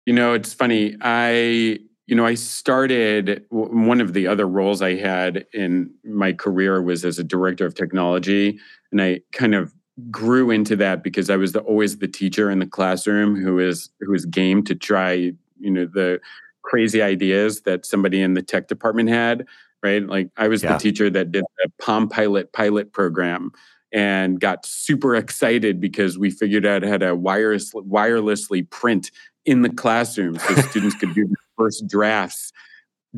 [0.05, 0.97] You know, it's funny.
[1.01, 6.83] I you know, I started one of the other roles I had in my career
[6.83, 8.59] was as a director of technology.
[8.91, 9.73] And I kind of
[10.11, 13.91] grew into that because I was the, always the teacher in the classroom who is
[14.01, 16.21] who is game to try, you know, the
[16.63, 19.47] crazy ideas that somebody in the tech department had,
[19.85, 20.05] right?
[20.05, 20.73] Like I was yeah.
[20.73, 23.53] the teacher that did the Palm Pilot pilot program
[23.93, 29.13] and got super excited because we figured out how to wireless, wirelessly print
[29.45, 32.51] in the classroom so students could do first drafts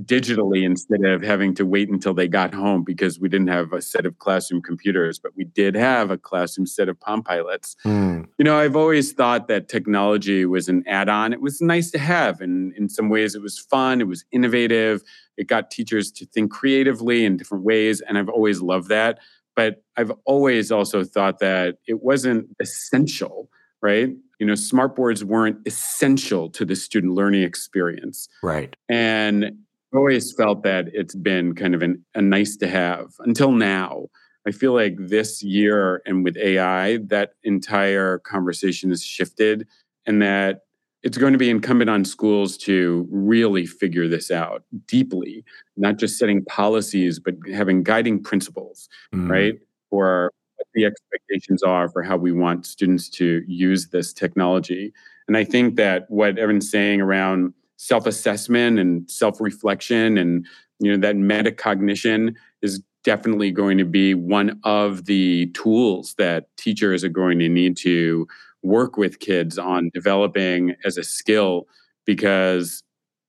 [0.04, 3.80] digitally instead of having to wait until they got home because we didn't have a
[3.80, 7.76] set of classroom computers, but we did have a classroom set of Palm Pilots.
[7.84, 8.26] Mm.
[8.38, 11.32] You know, I've always thought that technology was an add on.
[11.32, 15.02] It was nice to have, and in some ways, it was fun, it was innovative,
[15.36, 19.18] it got teachers to think creatively in different ways, and I've always loved that.
[19.54, 23.48] But I've always also thought that it wasn't essential,
[23.80, 24.10] right?
[24.38, 29.52] you know smartboards weren't essential to the student learning experience right and
[29.92, 34.06] I always felt that it's been kind of an, a nice to have until now
[34.46, 39.66] i feel like this year and with ai that entire conversation has shifted
[40.06, 40.62] and that
[41.02, 45.44] it's going to be incumbent on schools to really figure this out deeply
[45.76, 49.30] not just setting policies but having guiding principles mm.
[49.30, 49.58] right
[49.90, 54.92] for what the expectations are for how we want students to use this technology.
[55.28, 60.46] And I think that what Evan's saying around self-assessment and self-reflection and
[60.78, 67.04] you know that metacognition is definitely going to be one of the tools that teachers
[67.04, 68.26] are going to need to
[68.62, 71.66] work with kids on developing as a skill
[72.04, 72.82] because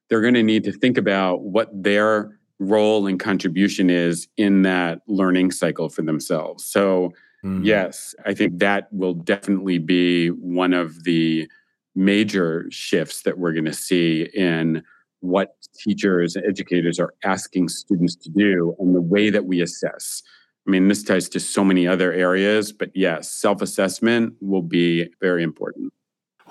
[0.09, 5.01] they're going to need to think about what their role and contribution is in that
[5.07, 6.65] learning cycle for themselves.
[6.65, 7.63] So Mm-hmm.
[7.63, 11.49] Yes, I think that will definitely be one of the
[11.97, 14.83] major shifts that we're going to see in
[15.21, 20.21] what teachers and educators are asking students to do and the way that we assess.
[20.67, 25.09] I mean, this ties to so many other areas, but yes, self assessment will be
[25.21, 25.91] very important.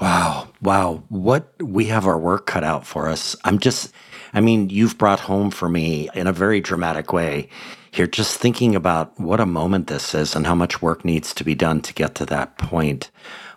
[0.00, 0.48] Wow.
[0.60, 1.04] Wow.
[1.08, 3.36] What we have our work cut out for us.
[3.44, 3.92] I'm just,
[4.34, 7.48] I mean, you've brought home for me in a very dramatic way
[7.96, 11.44] here, just thinking about what a moment this is and how much work needs to
[11.44, 13.10] be done to get to that point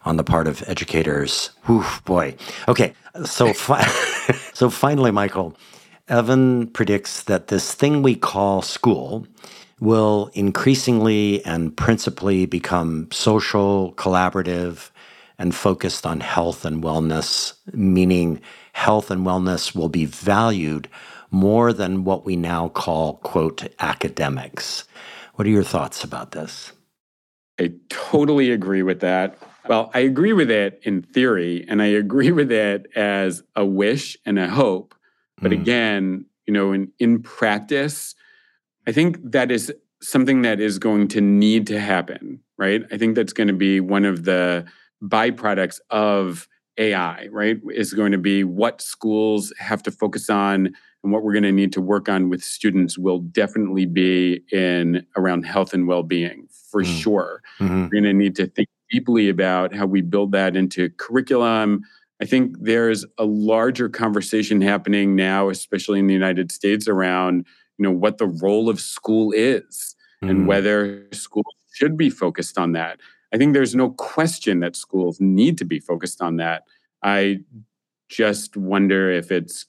[0.05, 1.51] on the part of educators.
[1.65, 2.35] Whew, boy.
[2.67, 2.93] Okay,
[3.25, 3.83] so fi-
[4.53, 5.55] so finally, Michael,
[6.07, 9.27] Evan predicts that this thing we call school
[9.79, 14.89] will increasingly and principally become social, collaborative,
[15.37, 18.41] and focused on health and wellness, meaning
[18.73, 20.89] health and wellness will be valued
[21.31, 24.85] more than what we now call, quote, academics.
[25.35, 26.71] What are your thoughts about this?
[27.59, 29.37] I totally agree with that.
[29.67, 34.17] Well, I agree with it in theory, and I agree with it as a wish
[34.25, 34.95] and a hope.
[35.41, 35.61] But mm.
[35.61, 38.15] again, you know, in, in practice,
[38.87, 39.71] I think that is
[40.01, 42.83] something that is going to need to happen, right?
[42.91, 44.65] I think that's going to be one of the
[45.03, 47.59] byproducts of AI, right?
[47.71, 50.73] Is going to be what schools have to focus on
[51.03, 55.05] and what we're going to need to work on with students will definitely be in
[55.15, 57.01] around health and well-being for mm.
[57.01, 57.41] sure.
[57.59, 57.83] Mm-hmm.
[57.83, 61.83] We're going to need to think deeply about how we build that into curriculum.
[62.21, 67.45] I think there's a larger conversation happening now, especially in the United States, around
[67.77, 70.29] you know what the role of school is mm.
[70.29, 72.99] and whether schools should be focused on that.
[73.33, 76.63] I think there's no question that schools need to be focused on that.
[77.03, 77.39] I
[78.09, 79.65] just wonder if it's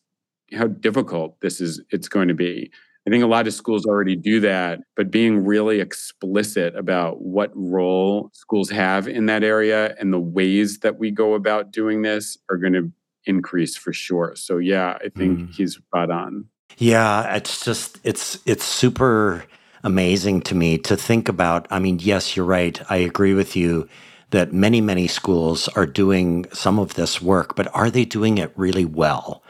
[0.54, 2.70] how difficult this is it's going to be.
[3.06, 7.50] I think a lot of schools already do that, but being really explicit about what
[7.54, 12.36] role schools have in that area and the ways that we go about doing this
[12.50, 12.92] are going to
[13.24, 14.34] increase for sure.
[14.36, 15.54] So yeah, I think mm.
[15.54, 16.46] he's spot on.
[16.78, 19.44] Yeah, it's just it's it's super
[19.82, 21.66] amazing to me to think about.
[21.70, 22.80] I mean, yes, you're right.
[22.90, 23.88] I agree with you
[24.30, 28.52] that many many schools are doing some of this work, but are they doing it
[28.56, 29.42] really well?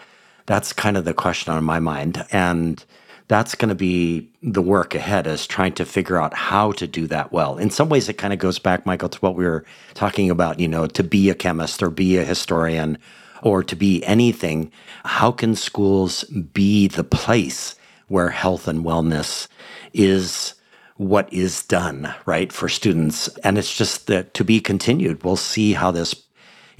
[0.50, 2.26] That's kind of the question on my mind.
[2.32, 2.84] And
[3.28, 7.06] that's going to be the work ahead is trying to figure out how to do
[7.06, 7.56] that well.
[7.56, 10.58] In some ways, it kind of goes back, Michael, to what we were talking about,
[10.58, 12.98] you know, to be a chemist or be a historian
[13.44, 14.72] or to be anything.
[15.04, 17.76] How can schools be the place
[18.08, 19.46] where health and wellness
[19.92, 20.54] is
[20.96, 23.28] what is done, right, for students?
[23.44, 25.22] And it's just that to be continued.
[25.22, 26.12] We'll see how this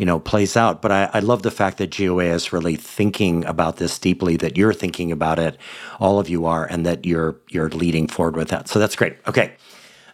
[0.01, 0.81] you know, plays out.
[0.81, 4.57] But I, I, love the fact that GOA is really thinking about this deeply, that
[4.57, 5.59] you're thinking about it,
[6.01, 8.67] all of you are, and that you're you're leading forward with that.
[8.67, 9.19] So that's great.
[9.29, 9.53] Okay.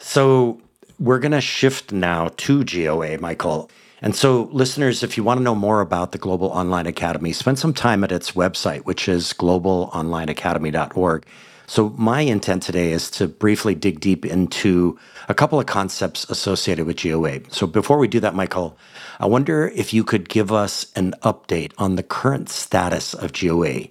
[0.01, 0.61] So
[0.99, 3.71] we're gonna shift now to GOA, Michael.
[4.03, 7.61] And so, listeners, if you want to know more about the Global Online Academy, spend
[7.61, 11.27] some time at its website, which is globalonlineacademy.org.
[11.69, 14.97] So, my intent today is to briefly dig deep into
[15.29, 17.41] a couple of concepts associated with GOA.
[17.51, 18.79] So, before we do that, Michael,
[19.19, 23.89] I wonder if you could give us an update on the current status of GOA,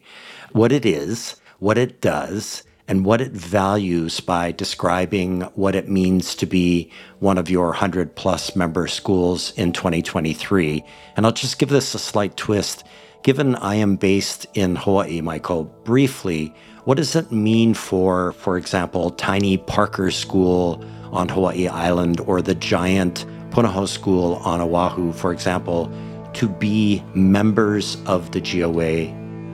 [0.53, 6.35] what it is, what it does, and what it values by describing what it means
[6.35, 10.81] to be one of your 100 plus member schools in 2023.
[11.17, 12.85] And I'll just give this a slight twist.
[13.23, 16.53] Given I am based in Hawaii, Michael, briefly,
[16.85, 22.53] what does it mean for, for example, tiny Parker School on Hawaii Island or the
[22.55, 25.91] giant Punahou School on Oahu, for example,
[26.33, 29.05] to be members of the GOA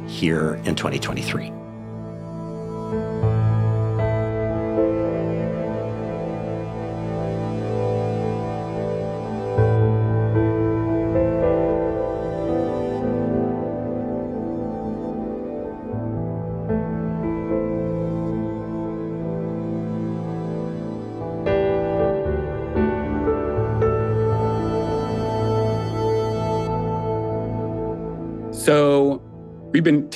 [0.08, 1.61] here in 2023?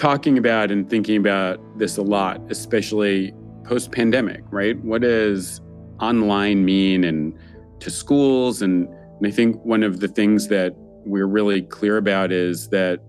[0.06, 3.34] Talking about and thinking about this a lot, especially
[3.64, 4.80] post pandemic, right?
[4.84, 5.60] What does
[6.00, 7.36] online mean and
[7.80, 8.62] to schools?
[8.62, 10.76] And, and I think one of the things that
[11.08, 13.00] we're really clear about is that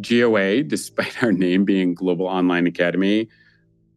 [0.00, 3.28] GOA, despite our name being Global Online Academy,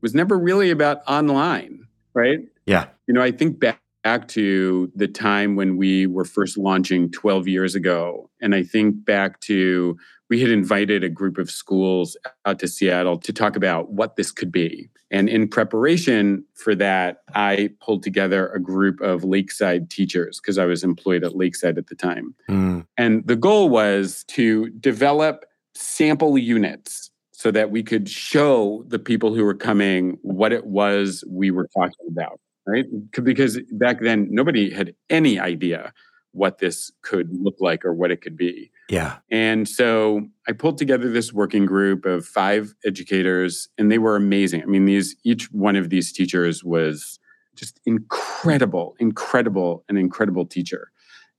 [0.01, 1.85] was never really about online,
[2.15, 2.39] right?
[2.65, 2.87] Yeah.
[3.05, 7.47] You know, I think back back to the time when we were first launching 12
[7.47, 8.29] years ago.
[8.41, 9.97] And I think back to
[10.29, 14.31] we had invited a group of schools out to Seattle to talk about what this
[14.31, 14.89] could be.
[15.09, 20.65] And in preparation for that, I pulled together a group of Lakeside teachers because I
[20.65, 22.35] was employed at Lakeside at the time.
[22.49, 22.85] Mm.
[22.97, 29.33] And the goal was to develop sample units so that we could show the people
[29.33, 32.85] who were coming what it was we were talking about, right?
[33.23, 35.93] Because back then, nobody had any idea
[36.31, 38.71] what this could look like or what it could be.
[38.89, 39.17] Yeah.
[39.31, 44.61] And so I pulled together this working group of five educators, and they were amazing.
[44.61, 47.19] I mean, these each one of these teachers was
[47.55, 50.91] just incredible, incredible, an incredible teacher.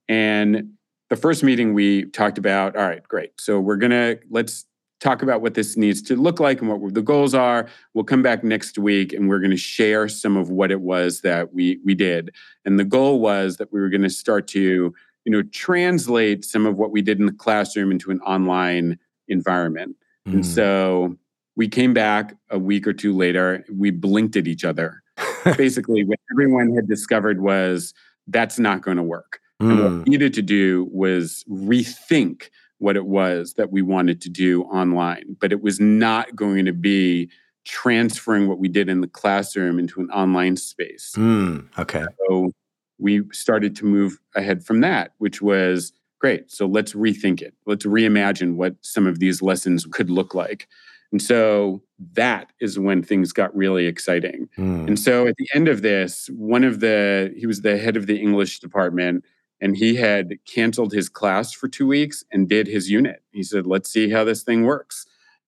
[0.08, 0.72] And
[1.10, 3.40] the first meeting we talked about, all right, great.
[3.40, 4.66] So we're gonna let's
[5.00, 7.68] talk about what this needs to look like and what the goals are.
[7.94, 11.20] We'll come back next week and we're going to share some of what it was
[11.20, 12.34] that we we did.
[12.64, 14.94] And the goal was that we were going to start to,
[15.24, 19.96] you know, translate some of what we did in the classroom into an online environment.
[20.26, 20.34] Mm.
[20.34, 21.16] And so
[21.56, 25.02] we came back a week or two later, we blinked at each other.
[25.56, 27.94] Basically, what everyone had discovered was
[28.28, 29.40] that's not going to work.
[29.60, 29.70] Mm.
[29.70, 34.28] And what we needed to do was rethink what it was that we wanted to
[34.28, 37.28] do online, but it was not going to be
[37.64, 41.12] transferring what we did in the classroom into an online space.
[41.16, 42.04] Mm, okay.
[42.26, 42.50] So
[42.98, 46.50] we started to move ahead from that, which was great.
[46.50, 47.54] So let's rethink it.
[47.66, 50.68] Let's reimagine what some of these lessons could look like.
[51.12, 54.48] And so that is when things got really exciting.
[54.58, 54.88] Mm.
[54.88, 58.06] And so at the end of this, one of the, he was the head of
[58.06, 59.24] the English department
[59.60, 63.22] and he had canceled his class for two weeks and did his unit.
[63.32, 65.06] He said, let's see how this thing works.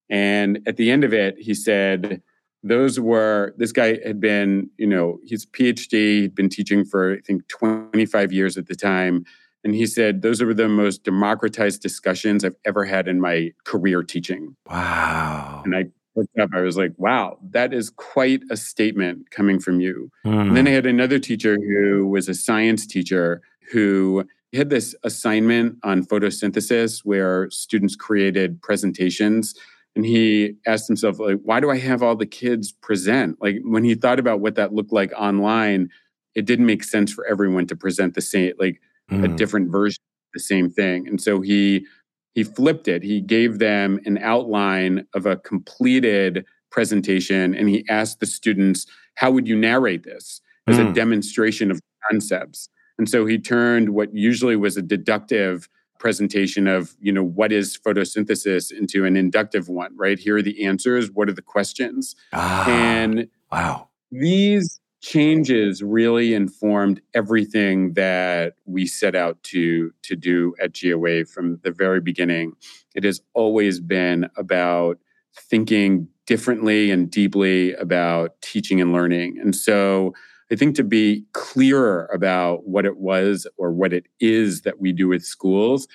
[0.08, 2.22] And at the end of it, he said,
[2.62, 7.20] those were, this guy had been, you know, his PhD, he'd been teaching for, I
[7.20, 9.24] think, 25 years at the time.
[9.62, 14.02] And he said, those were the most democratized discussions I've ever had in my career
[14.02, 14.56] teaching.
[14.68, 15.62] Wow.
[15.64, 15.86] And I
[16.16, 20.10] looked up, I was like, wow, that is quite a statement coming from you.
[20.26, 20.48] Mm.
[20.48, 20.74] And then I hmm.
[20.76, 27.48] had another teacher who was a science teacher who had this assignment on photosynthesis where
[27.50, 29.54] students created presentations.
[29.96, 33.38] And he asked himself like why do i have all the kids present?
[33.40, 35.88] Like when he thought about what that looked like online
[36.36, 39.24] it didn't make sense for everyone to present the same like mm.
[39.24, 41.08] a different version of the same thing.
[41.08, 41.86] And so he
[42.34, 43.02] he flipped it.
[43.02, 49.30] He gave them an outline of a completed presentation and he asked the students how
[49.32, 50.88] would you narrate this as mm.
[50.88, 52.68] a demonstration of concepts
[53.00, 57.78] and so he turned what usually was a deductive presentation of you know what is
[57.78, 60.18] photosynthesis into an inductive one right?
[60.18, 61.10] Here are the answers.
[61.10, 62.14] What are the questions?
[62.34, 63.88] Ah, and wow.
[64.12, 71.58] these changes really informed everything that we set out to to do at GOA from
[71.62, 72.52] the very beginning.
[72.94, 74.98] It has always been about
[75.34, 79.38] thinking differently and deeply about teaching and learning.
[79.40, 80.12] And so
[80.52, 84.92] I think to be clearer about what it was or what it is that we
[84.92, 85.86] do with schools,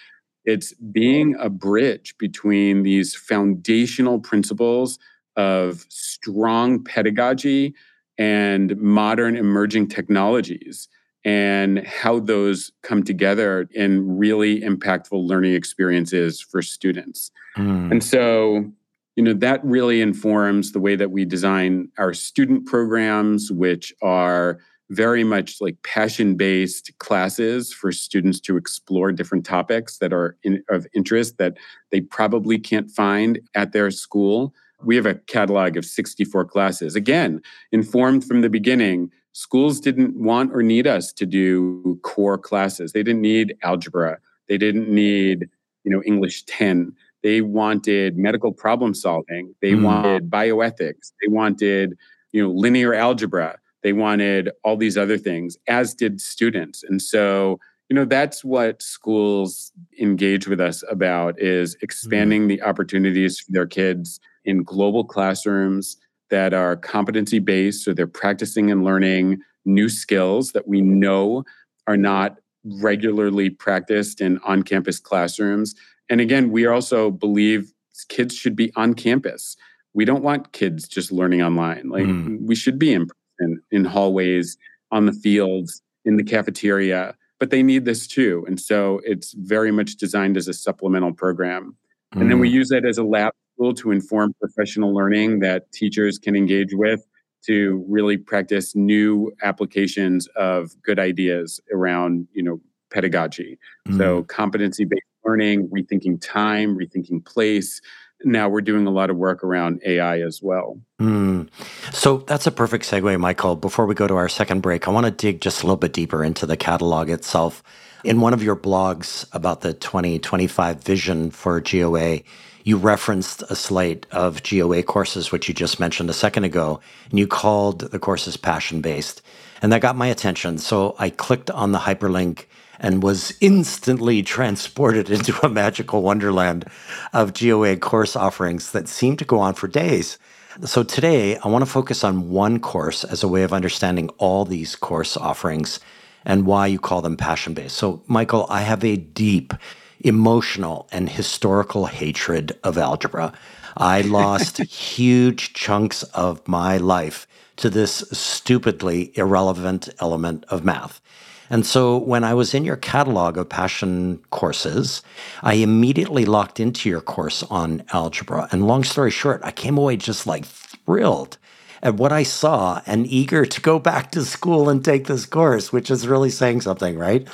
[0.45, 4.97] it's being a bridge between these foundational principles
[5.35, 7.73] of strong pedagogy
[8.17, 10.87] and modern emerging technologies
[11.25, 17.31] and how those come together in really impactful learning experiences for students.
[17.57, 17.91] Mm.
[17.91, 18.71] And so
[19.15, 24.59] you know that really informs the way that we design our student programs which are
[24.91, 30.63] very much like passion based classes for students to explore different topics that are in,
[30.69, 31.57] of interest that
[31.91, 34.53] they probably can't find at their school.
[34.83, 36.95] We have a catalog of 64 classes.
[36.95, 37.41] Again
[37.71, 42.91] informed from the beginning schools didn't want or need us to do core classes.
[42.91, 44.19] They didn't need algebra.
[44.47, 45.49] They didn't need
[45.85, 46.91] you know english 10
[47.25, 49.55] they wanted medical problem solving.
[49.59, 49.81] They mm.
[49.81, 51.11] wanted bioethics.
[51.19, 51.95] They wanted,
[52.31, 53.57] you know, linear algebra.
[53.81, 56.83] They wanted all these other things, as did students.
[56.83, 57.57] And so,
[57.89, 62.49] you know, that's what schools engage with us about is expanding mm.
[62.49, 65.97] the opportunities for their kids in global classrooms
[66.29, 67.83] that are competency based.
[67.83, 71.43] So they're practicing and learning new skills that we know
[71.87, 75.73] are not regularly practiced in on campus classrooms
[76.09, 77.71] and again, we also believe
[78.09, 79.55] kids should be on campus.
[79.93, 81.89] We don't want kids just learning online.
[81.89, 82.45] Like mm.
[82.45, 84.57] we should be in person, in hallways,
[84.91, 88.45] on the fields, in the cafeteria, but they need this too.
[88.47, 91.75] And so it's very much designed as a supplemental program.
[92.13, 92.21] Mm.
[92.21, 92.55] And then we hmm.
[92.55, 97.05] use it as a lab tool to inform professional learning that teachers can engage with
[97.45, 102.59] to really practice new applications of good ideas around, you know,
[102.91, 103.59] pedagogy.
[103.87, 103.97] Mm.
[103.97, 107.81] So competency based learning, rethinking time, rethinking place.
[108.23, 110.79] Now we're doing a lot of work around AI as well.
[110.99, 111.49] Mm.
[111.91, 113.55] So that's a perfect segue, Michael.
[113.55, 115.93] Before we go to our second break, I want to dig just a little bit
[115.93, 117.61] deeper into the catalog itself.
[118.03, 122.19] In one of your blogs about the 2025 vision for GOA,
[122.63, 127.19] you referenced a slate of GOA courses, which you just mentioned a second ago, and
[127.19, 129.21] you called the courses passion based.
[129.61, 130.57] And that got my attention.
[130.57, 132.45] So I clicked on the hyperlink
[132.79, 136.65] and was instantly transported into a magical wonderland
[137.13, 140.17] of GOA course offerings that seemed to go on for days.
[140.63, 144.45] So today, I want to focus on one course as a way of understanding all
[144.45, 145.81] these course offerings
[146.23, 147.75] and why you call them passion based.
[147.75, 149.53] So, Michael, I have a deep
[149.99, 153.33] emotional and historical hatred of algebra.
[153.75, 161.01] I lost huge chunks of my life to this stupidly irrelevant element of math.
[161.49, 165.01] And so when I was in your catalog of passion courses,
[165.43, 168.47] I immediately locked into your course on algebra.
[168.51, 171.37] And long story short, I came away just like thrilled
[171.81, 175.71] at what I saw and eager to go back to school and take this course,
[175.71, 177.27] which is really saying something, right?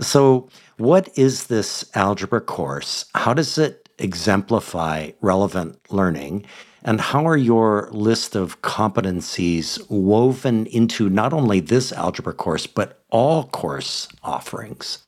[0.00, 3.06] So, what is this algebra course?
[3.14, 6.46] How does it exemplify relevant learning?
[6.84, 13.02] And how are your list of competencies woven into not only this algebra course, but
[13.10, 14.98] all course offerings?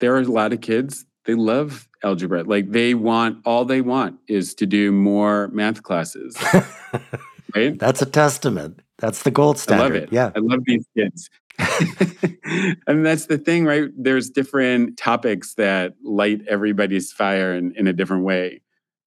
[0.00, 2.42] There are a lot of kids they love algebra.
[2.42, 6.36] Like they want all they want is to do more math classes.
[7.54, 7.78] right?
[7.78, 8.80] That's a testament.
[8.98, 9.84] That's the gold standard.
[9.84, 10.12] I love it.
[10.12, 10.30] Yeah.
[10.34, 11.30] I love these kids.
[12.86, 13.88] and that's the thing, right?
[13.96, 18.60] There's different topics that light everybody's fire in, in a different way.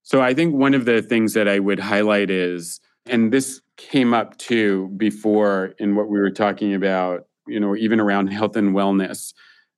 [0.08, 4.14] So I think one of the things that I would highlight is, and this came
[4.14, 8.74] up too before in what we were talking about, you know, even around health and
[8.74, 9.34] wellness.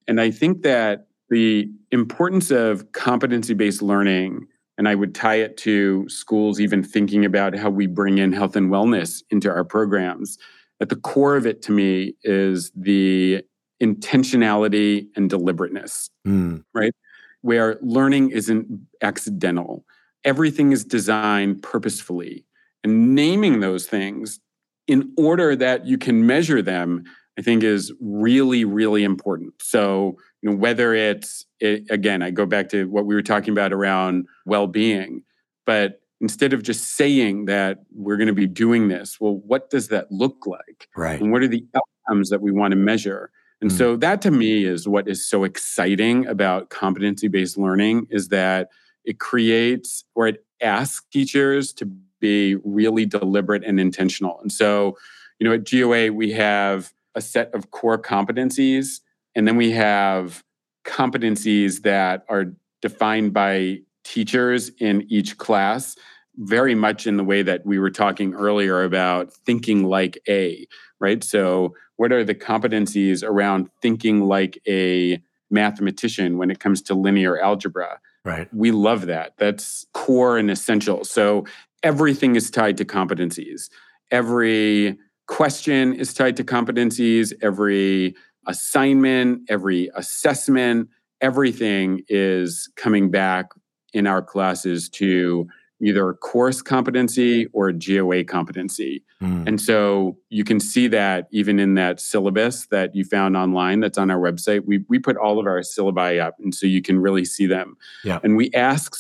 [0.07, 4.45] And I think that the importance of competency based learning,
[4.77, 8.55] and I would tie it to schools even thinking about how we bring in health
[8.55, 10.37] and wellness into our programs.
[10.79, 13.41] At the core of it to me is the
[13.81, 16.65] intentionality and deliberateness, Mm.
[16.75, 16.93] right?
[17.41, 18.67] Where learning isn't
[19.01, 19.85] accidental,
[20.23, 22.45] everything is designed purposefully.
[22.83, 24.39] And naming those things
[24.87, 27.03] in order that you can measure them,
[27.37, 29.53] I think is really, really important.
[29.61, 33.51] So, you know, whether it's, it, again, I go back to what we were talking
[33.51, 35.23] about around well being,
[35.65, 39.89] but instead of just saying that we're going to be doing this, well, what does
[39.89, 40.87] that look like?
[40.95, 41.19] Right.
[41.21, 43.31] And what are the outcomes that we want to measure?
[43.61, 43.77] And Mm.
[43.77, 48.69] so that to me is what is so exciting about competency based learning is that
[49.09, 51.85] it creates or it asks teachers to
[52.19, 54.39] be really deliberate and intentional.
[54.39, 54.95] And so,
[55.39, 58.99] you know, at GOA, we have a set of core competencies,
[59.33, 60.43] and then we have
[60.85, 62.53] competencies that are
[62.83, 65.95] defined by teachers in each class,
[66.37, 70.67] very much in the way that we were talking earlier about thinking like a,
[70.99, 71.23] right?
[71.23, 77.39] So, what are the competencies around thinking like a mathematician when it comes to linear
[77.41, 77.99] algebra?
[78.29, 78.47] Right.
[78.53, 79.33] We love that.
[79.37, 81.03] That's core and essential.
[81.03, 81.45] So
[81.81, 83.69] everything is tied to competencies.
[84.11, 87.33] Every question is tied to competencies.
[87.41, 88.15] Every
[88.45, 90.89] assignment, every assessment,
[91.21, 93.47] everything is coming back
[93.93, 95.47] in our classes to
[95.81, 99.03] either a course competency or a GOA competency.
[99.21, 99.47] Mm.
[99.47, 103.97] And so you can see that even in that syllabus that you found online that's
[103.97, 104.65] on our website.
[104.65, 107.77] We, we put all of our syllabi up, and so you can really see them.
[108.03, 108.19] Yeah.
[108.23, 108.93] And we ask,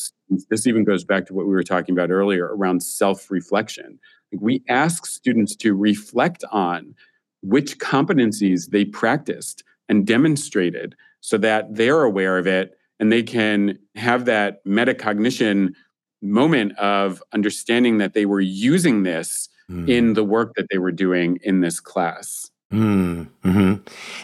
[0.49, 3.99] this even goes back to what we were talking about earlier around self reflection.
[4.31, 6.95] We ask students to reflect on
[7.41, 13.79] which competencies they practiced and demonstrated so that they're aware of it and they can
[13.95, 15.73] have that metacognition
[16.21, 19.87] moment of understanding that they were using this Mm.
[19.87, 22.49] in the work that they were doing in this class.
[22.73, 23.73] Mm, hmm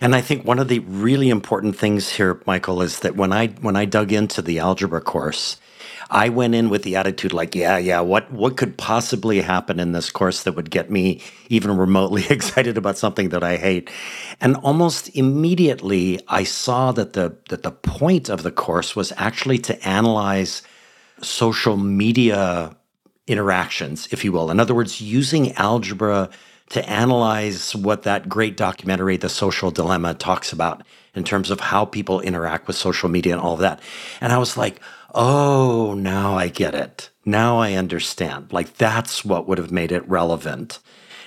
[0.01, 3.47] And I think one of the really important things here, Michael, is that when I
[3.61, 5.57] when I dug into the algebra course,
[6.11, 9.91] I went in with the attitude like, yeah, yeah, what what could possibly happen in
[9.93, 13.89] this course that would get me even remotely excited about something that I hate?
[14.41, 19.57] And almost immediately I saw that the that the point of the course was actually
[19.59, 20.61] to analyze
[21.21, 22.75] social media
[23.27, 24.51] interactions, if you will.
[24.51, 26.29] In other words, using algebra
[26.69, 31.85] to analyze what that great documentary, The Social Dilemma, talks about in terms of how
[31.85, 33.79] people interact with social media and all of that.
[34.19, 34.79] And I was like,
[35.13, 37.09] oh, now I get it.
[37.23, 38.51] Now I understand.
[38.51, 40.79] Like, that's what would have made it relevant.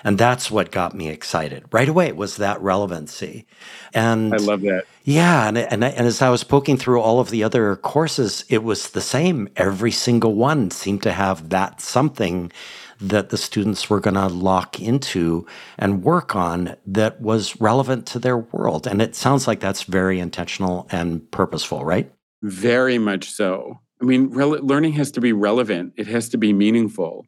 [0.05, 3.47] And that's what got me excited right away It was that relevancy.
[3.95, 4.85] And I love that.
[5.05, 8.63] yeah, and, and and as I was poking through all of the other courses, it
[8.63, 9.49] was the same.
[9.57, 12.53] Every single one seemed to have that something
[13.01, 15.47] that the students were going to lock into
[15.79, 18.87] and work on that was relevant to their world.
[18.87, 22.13] And it sounds like that's very intentional and purposeful, right?
[22.43, 23.79] Very much so.
[24.01, 27.27] I mean, rel- learning has to be relevant, it has to be meaningful.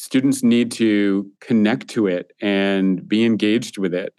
[0.00, 4.14] Students need to connect to it and be engaged with it.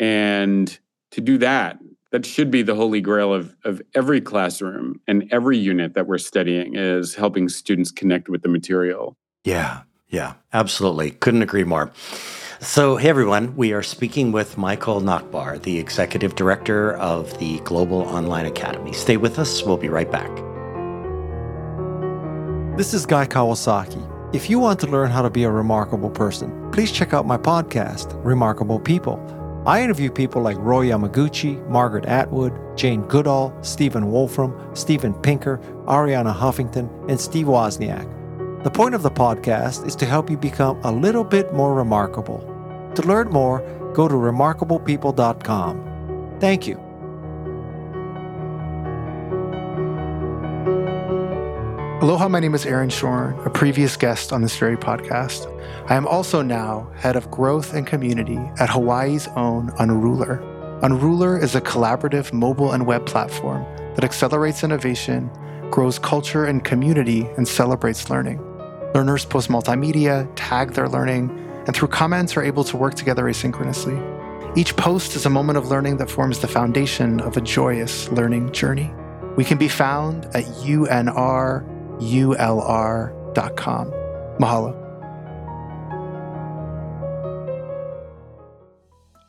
[0.00, 0.76] And
[1.12, 1.78] to do that,
[2.10, 6.18] that should be the holy grail of, of every classroom and every unit that we're
[6.18, 9.16] studying is helping students connect with the material.
[9.44, 11.12] Yeah, yeah, absolutely.
[11.12, 11.92] Couldn't agree more.
[12.58, 18.00] So, hey everyone, we are speaking with Michael Nachbar, the Executive Director of the Global
[18.00, 18.92] Online Academy.
[18.92, 20.36] Stay with us, we'll be right back.
[22.76, 24.09] This is Guy Kawasaki.
[24.32, 27.36] If you want to learn how to be a remarkable person, please check out my
[27.36, 29.18] podcast, Remarkable People.
[29.66, 36.32] I interview people like Roy Yamaguchi, Margaret Atwood, Jane Goodall, Stephen Wolfram, Steven Pinker, Arianna
[36.32, 38.06] Huffington, and Steve Wozniak.
[38.62, 42.38] The point of the podcast is to help you become a little bit more remarkable.
[42.94, 43.62] To learn more,
[43.94, 46.36] go to remarkablepeople.com.
[46.38, 46.89] Thank you.
[52.02, 55.54] Aloha, my name is Aaron Shorn, a previous guest on this very podcast.
[55.90, 60.40] I am also now head of growth and community at Hawaii's own Unrulr.
[60.80, 65.30] Unrulr is a collaborative mobile and web platform that accelerates innovation,
[65.70, 68.40] grows culture and community, and celebrates learning.
[68.94, 71.28] Learners post multimedia, tag their learning,
[71.66, 74.56] and through comments are able to work together asynchronously.
[74.56, 78.52] Each post is a moment of learning that forms the foundation of a joyous learning
[78.52, 78.90] journey.
[79.36, 80.44] We can be found at
[82.00, 83.92] unrulr.com.
[84.38, 84.76] Mahalo.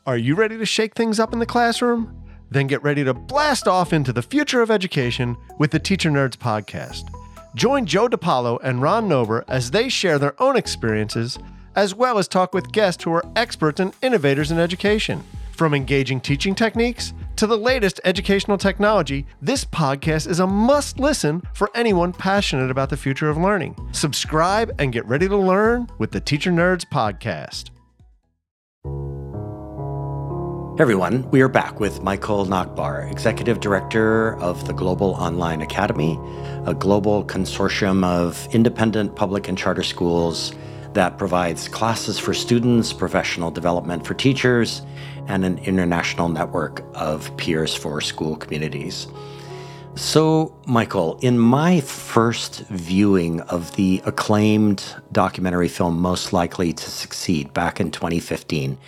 [0.04, 2.24] Are you ready to shake things up in the classroom?
[2.50, 6.36] Then get ready to blast off into the future of education with the Teacher Nerds
[6.36, 7.04] podcast.
[7.54, 11.38] Join Joe DiPaolo and Ron Nober as they share their own experiences,
[11.76, 15.22] as well as talk with guests who are experts and innovators in education.
[15.52, 21.42] From engaging teaching techniques to the latest educational technology, this podcast is a must listen
[21.54, 23.76] for anyone passionate about the future of learning.
[23.92, 27.70] Subscribe and get ready to learn with the Teacher Nerds podcast.
[30.78, 36.18] Hey everyone, we are back with Michael Nachbar, Executive Director of the Global Online Academy,
[36.64, 40.54] a global consortium of independent public and charter schools
[40.94, 44.82] that provides classes for students, professional development for teachers,
[45.28, 49.06] and an international network of peers for school communities.
[49.94, 57.52] So, Michael, in my first viewing of the acclaimed documentary film Most Likely to Succeed
[57.52, 58.78] back in 2015,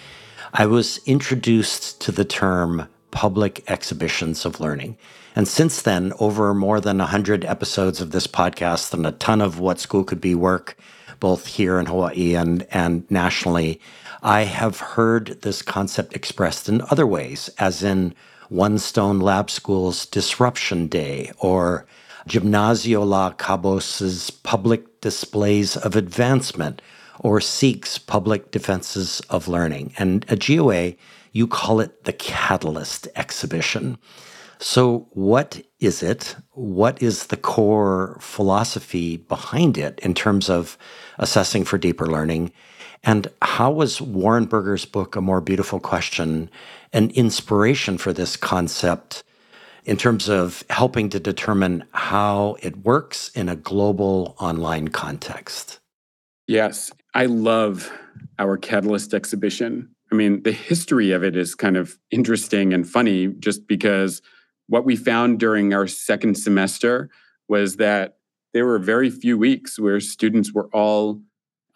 [0.55, 4.97] I was introduced to the term public exhibitions of learning.
[5.37, 9.59] And since then, over more than 100 episodes of this podcast and a ton of
[9.59, 10.77] What School Could Be work,
[11.21, 13.81] both here in Hawaii and, and nationally,
[14.27, 18.15] I have heard this concept expressed in other ways, as in
[18.49, 21.87] One Stone Lab School's Disruption Day or
[22.27, 26.81] Gimnasio Los Caobos's Public Displays of Advancement
[27.21, 29.93] or SEEQS public defenses of learning.
[29.99, 30.95] And at GOA,
[31.33, 33.99] you call it the Catalyst Exhibition.
[34.59, 36.35] So, what is it?
[36.53, 40.79] What is the core philosophy behind it in terms of
[41.19, 42.53] assessing for deeper learning?
[43.05, 46.51] And how was Warren Berger's book, A More Beautiful Question,
[46.93, 49.23] an inspiration for this concept
[49.85, 55.81] in terms of helping to determine how it works in a global online context?
[56.47, 57.93] Yes, I love
[58.39, 59.91] our Catalyst exhibition.
[60.11, 64.23] I mean, the history of it is kind of interesting and funny just because
[64.69, 67.11] what we found during our second semester
[67.49, 68.17] was that
[68.55, 71.21] there were very few weeks where students were all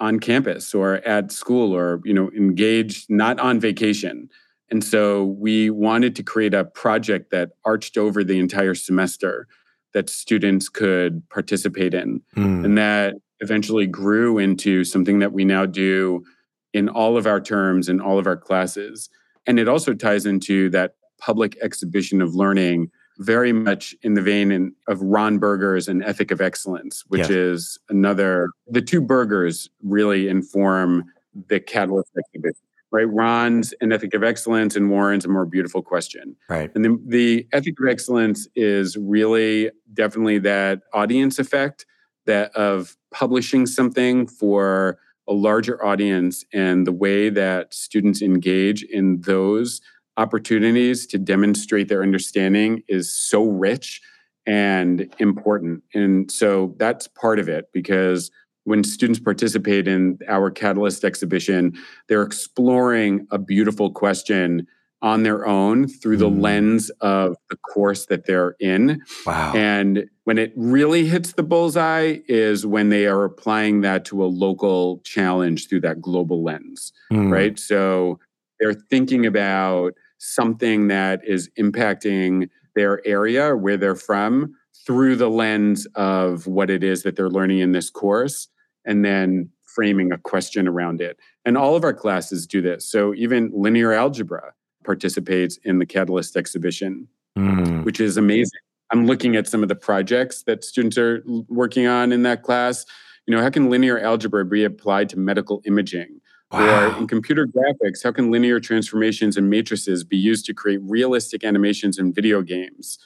[0.00, 4.28] on campus or at school or you know engaged not on vacation
[4.70, 9.48] and so we wanted to create a project that arched over the entire semester
[9.94, 12.64] that students could participate in mm.
[12.64, 16.24] and that eventually grew into something that we now do
[16.72, 19.08] in all of our terms and all of our classes.
[19.46, 24.50] And it also ties into that public exhibition of learning very much in the vein
[24.52, 30.28] in, of Ron Berger's An Ethic of Excellence, which is another, the two Bergers really
[30.28, 31.04] inform
[31.48, 33.08] the Catalyst exhibition, right?
[33.08, 36.36] Ron's An Ethic of Excellence and Warren's A More Beautiful Question.
[36.48, 36.70] Right.
[36.74, 41.86] And the, the Ethic of Excellence is really definitely that audience effect
[42.26, 49.20] that of publishing something for a larger audience and the way that students engage in
[49.22, 49.80] those
[50.18, 54.02] opportunities to demonstrate their understanding is so rich
[54.46, 55.82] and important.
[55.94, 58.30] And so that's part of it because
[58.64, 61.72] when students participate in our Catalyst exhibition,
[62.08, 64.66] they're exploring a beautiful question
[65.00, 66.40] on their own through the mm.
[66.40, 69.00] lens of the course that they're in.
[69.24, 69.52] Wow.
[69.54, 74.26] And when it really hits the bullseye is when they are applying that to a
[74.26, 77.30] local challenge through that global lens, mm.
[77.30, 77.58] right?
[77.58, 78.18] So
[78.58, 84.54] they're thinking about something that is impacting their area where they're from
[84.86, 88.48] through the lens of what it is that they're learning in this course
[88.84, 91.18] and then framing a question around it.
[91.44, 92.90] And all of our classes do this.
[92.90, 94.52] So even linear algebra
[94.84, 97.06] participates in the Catalyst exhibition,
[97.36, 97.84] mm.
[97.84, 98.60] which is amazing.
[98.90, 102.86] I'm looking at some of the projects that students are working on in that class.
[103.26, 106.20] You know, how can linear algebra be applied to medical imaging?
[106.50, 106.94] Wow.
[106.94, 111.44] Or in computer graphics, how can linear transformations and matrices be used to create realistic
[111.44, 112.98] animations in video games?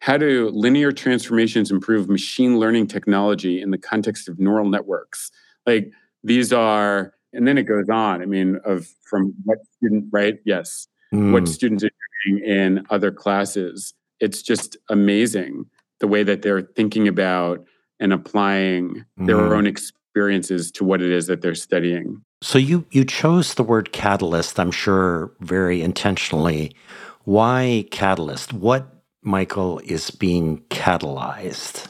[0.00, 5.30] How do linear transformations improve machine learning technology in the context of neural networks?
[5.66, 5.92] Like
[6.24, 8.22] these are, and then it goes on.
[8.22, 10.38] I mean, of from what student, right?
[10.44, 11.32] Yes mm.
[11.32, 11.90] what students are
[12.26, 13.94] doing in other classes.
[14.20, 15.66] It's just amazing
[16.00, 17.64] the way that they're thinking about
[18.00, 19.26] and applying mm.
[19.26, 19.66] their own
[20.16, 22.22] experiences to what it is that they're studying.
[22.42, 26.74] So you you chose the word catalyst, I'm sure very intentionally.
[27.24, 28.54] Why catalyst?
[28.54, 28.88] What
[29.22, 31.82] Michael, is being catalyzed?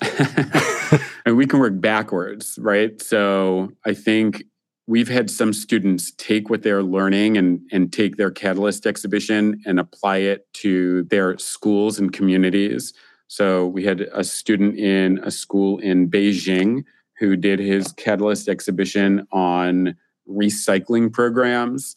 [1.27, 3.01] and we can work backwards, right?
[3.03, 4.45] So I think
[4.87, 9.79] we've had some students take what they're learning and, and take their Catalyst exhibition and
[9.79, 12.95] apply it to their schools and communities.
[13.29, 16.85] So we had a student in a school in Beijing
[17.19, 19.97] who did his Catalyst exhibition on
[20.29, 21.97] recycling programs,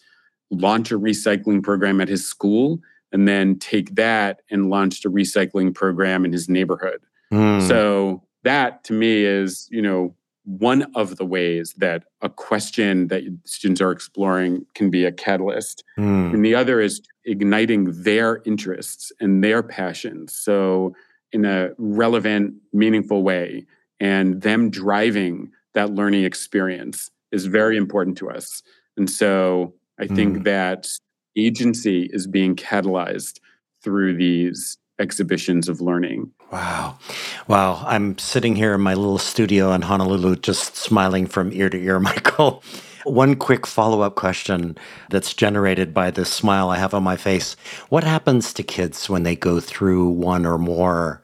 [0.51, 2.79] launch a recycling program at his school,
[3.11, 7.01] and then take that and launch a recycling program in his neighborhood.
[7.31, 7.67] Mm.
[7.67, 10.15] So that to me is, you know,
[10.45, 15.83] one of the ways that a question that students are exploring can be a catalyst.
[15.97, 16.33] Mm.
[16.33, 20.35] And the other is igniting their interests and their passions.
[20.35, 20.95] So
[21.31, 23.65] in a relevant, meaningful way,
[23.99, 28.63] and them driving that learning experience is very important to us.
[28.97, 30.43] And so I think mm.
[30.45, 30.87] that
[31.35, 33.39] agency is being catalyzed
[33.83, 36.31] through these exhibitions of learning.
[36.51, 36.97] Wow.
[37.47, 37.83] Wow.
[37.85, 41.99] I'm sitting here in my little studio in Honolulu, just smiling from ear to ear,
[41.99, 42.63] Michael.
[43.05, 44.77] One quick follow up question
[45.09, 47.55] that's generated by this smile I have on my face.
[47.87, 51.21] What happens to kids when they go through one or more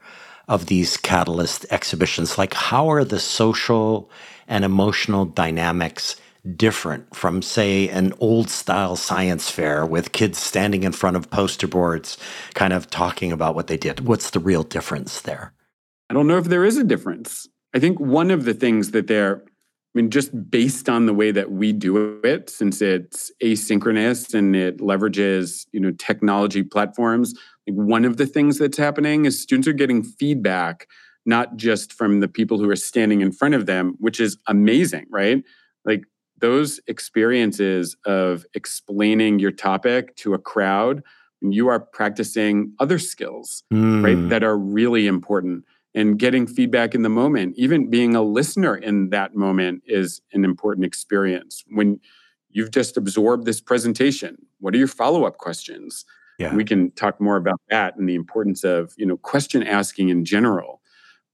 [0.48, 2.38] of these catalyst exhibitions?
[2.38, 4.10] Like, how are the social
[4.48, 6.16] and emotional dynamics
[6.54, 11.66] different from, say, an old style science fair with kids standing in front of poster
[11.66, 12.16] boards,
[12.54, 14.06] kind of talking about what they did?
[14.06, 15.52] What's the real difference there?
[16.08, 17.48] I don't know if there is a difference.
[17.74, 19.48] I think one of the things that they're, I
[19.94, 24.78] mean, just based on the way that we do it, since it's asynchronous and it
[24.78, 27.34] leverages, you know, technology platforms,
[27.68, 30.88] one of the things that's happening is students are getting feedback,
[31.24, 35.06] not just from the people who are standing in front of them, which is amazing,
[35.10, 35.42] right?
[35.84, 36.04] Like
[36.40, 41.02] those experiences of explaining your topic to a crowd,
[41.40, 44.04] you are practicing other skills, mm.
[44.04, 44.28] right, hmm.
[44.28, 45.64] that are really important.
[45.94, 50.44] And getting feedback in the moment, even being a listener in that moment, is an
[50.44, 51.64] important experience.
[51.68, 52.00] When
[52.50, 56.04] you've just absorbed this presentation, what are your follow up questions?
[56.38, 56.54] Yeah.
[56.54, 60.24] We can talk more about that and the importance of you know question asking in
[60.24, 60.80] general.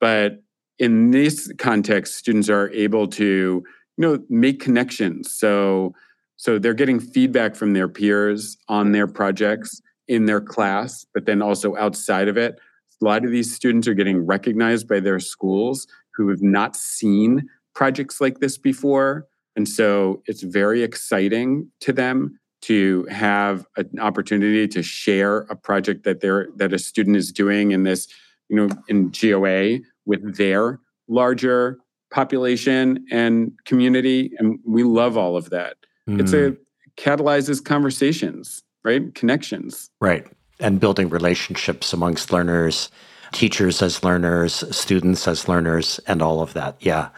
[0.01, 0.43] But
[0.79, 3.65] in this context, students are able to
[3.97, 5.95] you know make connections so
[6.37, 11.43] so they're getting feedback from their peers on their projects in their class but then
[11.43, 12.59] also outside of it
[13.01, 17.49] a lot of these students are getting recognized by their schools who have not seen
[17.75, 19.27] projects like this before
[19.57, 26.05] and so it's very exciting to them to have an opportunity to share a project
[26.05, 28.09] that they're that a student is doing in this
[28.49, 31.79] you know in GOA with their larger
[32.11, 35.77] population and community and we love all of that.
[36.09, 36.21] Mm.
[36.21, 36.59] it's a mm.
[36.97, 39.15] catalyzes conversations right?
[39.15, 39.91] Connections.
[40.01, 40.27] Right.
[40.61, 42.91] And building relationships amongst learners
[43.33, 46.77] teachers as learners students as learners and all of that.
[46.81, 47.09] Yeah.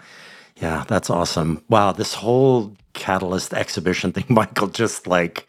[0.56, 1.62] Yeah that's awesome.
[1.68, 5.46] Wow this whole catalyst exhibition thing michael just like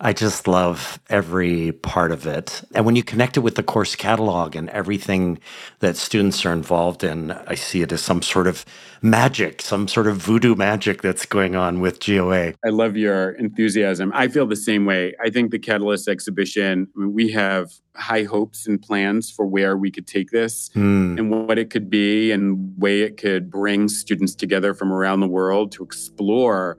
[0.00, 2.62] I just love every part of it.
[2.74, 5.38] And when you connect it with the course catalog and everything
[5.80, 8.64] that students are involved in, I see it as some sort of
[9.02, 12.54] magic, some sort of voodoo magic that's going on with GOA.
[12.64, 14.12] I love your enthusiasm.
[14.14, 15.14] I feel the same way.
[15.22, 20.06] I think the Catalyst exhibition, we have high hopes and plans for where we could
[20.06, 21.18] take this mm.
[21.18, 25.28] and what it could be and way it could bring students together from around the
[25.28, 26.78] world to explore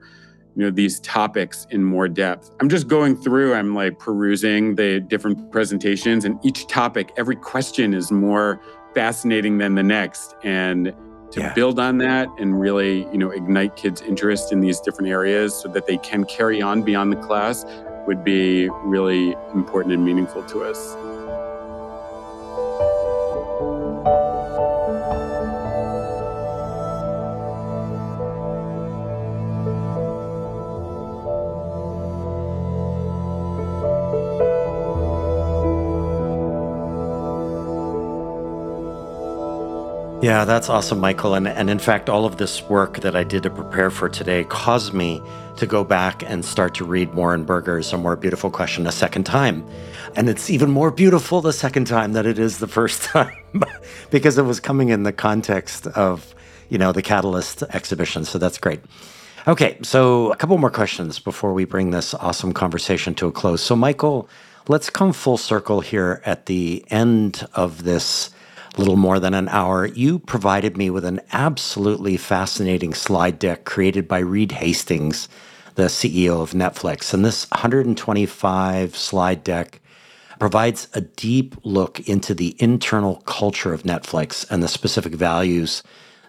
[0.54, 2.50] you know these topics in more depth.
[2.60, 7.94] I'm just going through i'm like perusing the different presentations and each topic every question
[7.94, 8.60] is more
[8.94, 10.36] fascinating than the next.
[10.42, 10.94] And
[11.30, 11.54] to yeah.
[11.54, 15.66] build on that and really you know ignite kids interest in these different areas so
[15.68, 17.64] that they can carry on beyond the class
[18.06, 20.94] would be really important and meaningful to us
[40.22, 41.34] Yeah, that's awesome, Michael.
[41.34, 44.44] And, and in fact, all of this work that I did to prepare for today
[44.44, 45.20] caused me
[45.56, 49.24] to go back and start to read Warren Berger's A More Beautiful Question a second
[49.24, 49.66] time.
[50.14, 53.34] And it's even more beautiful the second time than it is the first time
[54.12, 56.36] because it was coming in the context of,
[56.68, 58.24] you know, the Catalyst exhibition.
[58.24, 58.78] So that's great.
[59.48, 63.60] Okay, so a couple more questions before we bring this awesome conversation to a close.
[63.60, 64.28] So, Michael,
[64.68, 68.30] let's come full circle here at the end of this
[68.78, 74.08] little more than an hour, you provided me with an absolutely fascinating slide deck created
[74.08, 75.28] by Reed Hastings,
[75.74, 77.12] the CEO of Netflix.
[77.12, 79.80] And this 125 slide deck
[80.38, 85.82] provides a deep look into the internal culture of Netflix and the specific values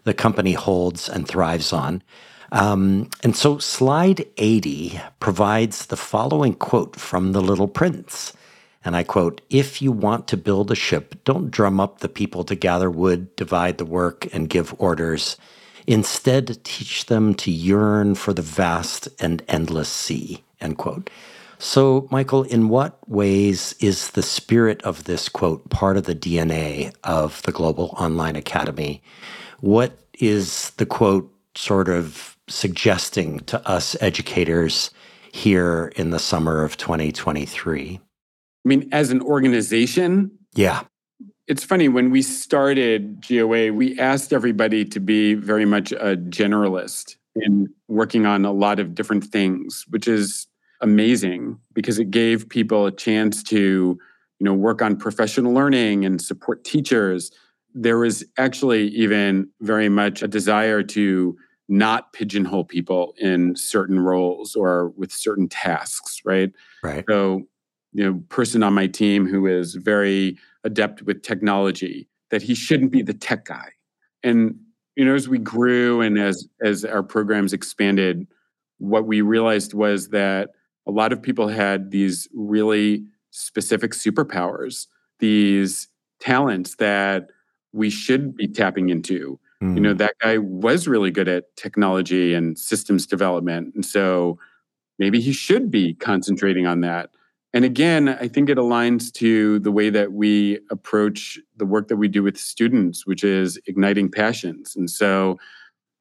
[0.04, 2.04] the company holds and thrives on.
[2.52, 8.34] Um, and so, slide 80 provides the following quote from The Little Prince.
[8.86, 12.44] And I quote If you want to build a ship, don't drum up the people
[12.46, 15.38] to gather wood, divide the work, and give orders.
[15.86, 20.44] Instead, teach them to yearn for the vast and endless sea.
[20.62, 21.10] End quote.
[21.60, 26.94] So, Michael, in what ways is the spirit of this quote part of the DNA
[27.04, 29.02] of the Global Online Academy?
[29.62, 34.92] What is the quote sort of suggesting to us educators
[35.32, 38.00] here in the summer of 2023?
[38.66, 40.84] I mean, as an organization, yeah.
[41.45, 47.18] It's funny, when we started GOA, we asked everybody to be very much a generalist
[47.36, 50.47] in working on a lot of different things, which is
[50.80, 53.57] amazing because it gave people a chance to
[54.39, 57.32] you know work on professional learning and support teachers.
[57.74, 61.36] There was actually even very much a desire to
[61.68, 66.51] not pigeonhole people in certain roles or with certain tasks right?
[66.84, 67.03] Right.
[67.09, 67.43] So
[67.94, 72.91] you know person on my team who is very adept with technology that he shouldn't
[72.91, 73.70] be the tech guy
[74.24, 74.56] and
[74.96, 78.28] you know as we grew and as as our programs expanded
[78.80, 80.50] what we realized was that
[80.86, 84.88] a lot of people had these really specific superpowers,
[85.20, 85.88] these
[86.20, 87.30] talents that
[87.72, 89.39] we should be tapping into.
[89.62, 89.76] Mm.
[89.76, 89.98] You know, hmm.
[89.98, 93.74] that guy was really good at technology and systems development.
[93.74, 94.38] And so
[95.00, 97.10] maybe he should be concentrating on that.
[97.54, 101.97] And again, I think it aligns to the way that we approach the work that
[101.97, 104.76] we do with students, which is igniting passions.
[104.76, 105.38] And so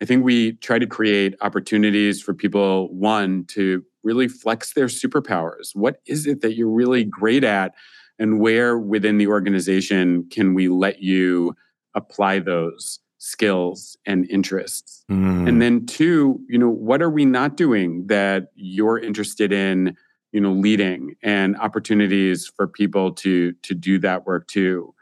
[0.00, 5.74] I think we try to create opportunities for people, one, to really flex their superpowers.
[5.74, 7.74] What is it that you're really great at?
[8.18, 11.54] And where within the organization can we let you
[11.94, 15.04] apply those skills and interests?
[15.10, 15.48] Mm.
[15.48, 19.96] And then two, you know, what are we not doing that you're interested in,
[20.32, 24.94] you know, leading and opportunities for people to to do that work too?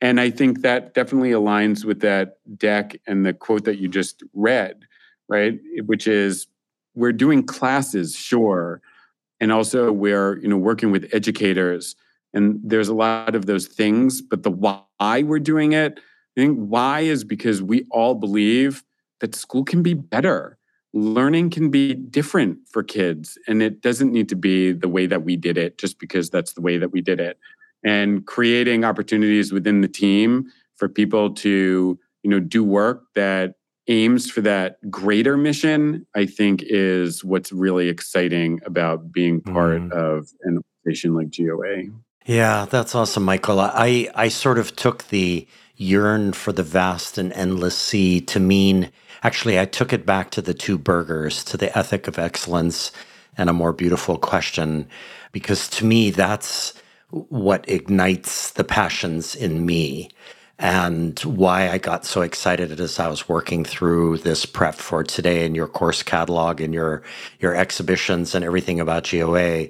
[0.00, 4.22] And I think that definitely aligns with that deck and the quote that you just
[4.32, 4.84] read,
[5.28, 5.58] right?
[5.86, 6.46] Which is
[6.94, 8.80] we're doing classes, sure.
[9.40, 11.96] And also we're, you know, working with educators.
[12.34, 15.98] And there's a lot of those things, but the why we're doing it,
[16.36, 18.84] I think why is because we all believe
[19.20, 20.57] that school can be better.
[20.94, 23.38] Learning can be different for kids.
[23.46, 26.54] And it doesn't need to be the way that we did it just because that's
[26.54, 27.38] the way that we did it
[27.84, 33.54] and creating opportunities within the team for people to you know do work that
[33.88, 39.92] aims for that greater mission i think is what's really exciting about being part mm.
[39.92, 41.84] of an organization like goa
[42.26, 45.46] yeah that's awesome michael i i sort of took the
[45.78, 48.90] yearn for the vast and endless sea to mean
[49.22, 52.92] actually i took it back to the two Bergers to the ethic of excellence
[53.38, 54.88] and a more beautiful question
[55.32, 56.74] because to me that's
[57.10, 60.10] what ignites the passions in me
[60.58, 65.46] and why I got so excited as I was working through this prep for today
[65.46, 67.02] and your course catalog and your
[67.40, 69.68] your exhibitions and everything about GOA.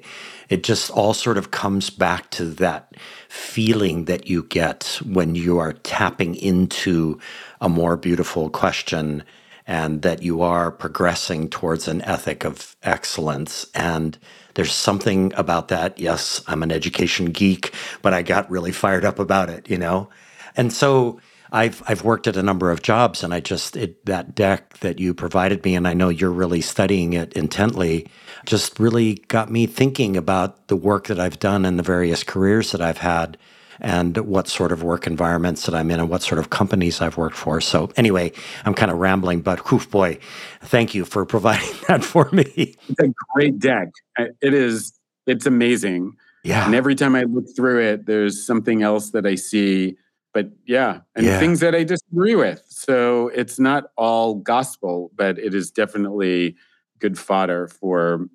[0.48, 2.94] It just all sort of comes back to that
[3.28, 7.18] feeling that you get when you are tapping into
[7.60, 9.22] a more beautiful question
[9.66, 14.18] and that you are progressing towards an ethic of excellence and
[14.54, 16.00] there's something about that.
[16.00, 17.72] Yes, I'm an education geek,
[18.02, 20.08] but I got really fired up about it, you know?
[20.56, 21.20] And so
[21.52, 24.98] I've I've worked at a number of jobs and I just it, that deck that
[24.98, 28.08] you provided me and I know you're really studying it intently
[28.48, 32.72] just really got me thinking about the work that I've done and the various careers
[32.72, 33.36] that I've had
[33.78, 37.18] and what sort of work environments that I'm in and what sort of companies I've
[37.18, 37.60] worked for.
[37.60, 38.32] So anyway,
[38.64, 40.18] I'm kind of rambling, but whew, boy,
[40.62, 42.74] thank you for providing that for me.
[42.88, 43.90] It's a great deck.
[44.16, 44.98] It is.
[45.26, 46.14] It's amazing.
[46.42, 46.64] Yeah.
[46.64, 49.98] And every time I look through it, there's something else that I see.
[50.32, 51.38] But yeah, and yeah.
[51.38, 52.62] things that I disagree with.
[52.68, 56.56] So it's not all gospel, but it is definitely
[56.98, 58.26] good fodder for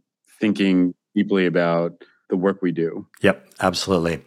[0.44, 1.94] thinking deeply about
[2.30, 3.07] the work we do.
[3.22, 4.22] Yep, absolutely.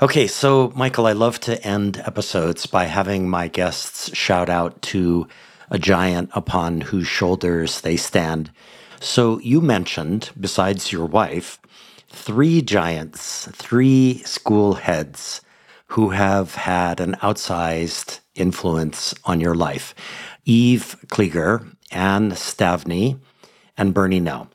[0.00, 5.26] Okay, so Michael, I love to end episodes by having my guests shout out to
[5.68, 8.52] a giant upon whose shoulders they stand.
[9.00, 11.58] So you mentioned, besides your wife,
[12.08, 15.40] three giants, three school heads
[15.88, 19.96] who have had an outsized influence on your life
[20.44, 23.18] Eve Klieger, Anne Stavney,
[23.76, 24.49] and Bernie Nell.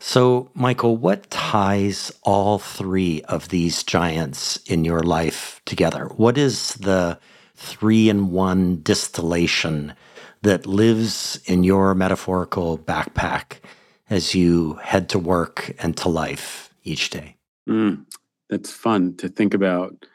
[0.00, 6.06] So, Michael, what ties all three of these giants in your life together?
[6.16, 7.18] What is the
[7.56, 9.94] three in one distillation
[10.42, 13.58] that lives in your metaphorical backpack
[14.08, 17.36] as you head to work and to life each day?
[17.68, 18.06] Mm,
[18.48, 20.06] that's fun to think about.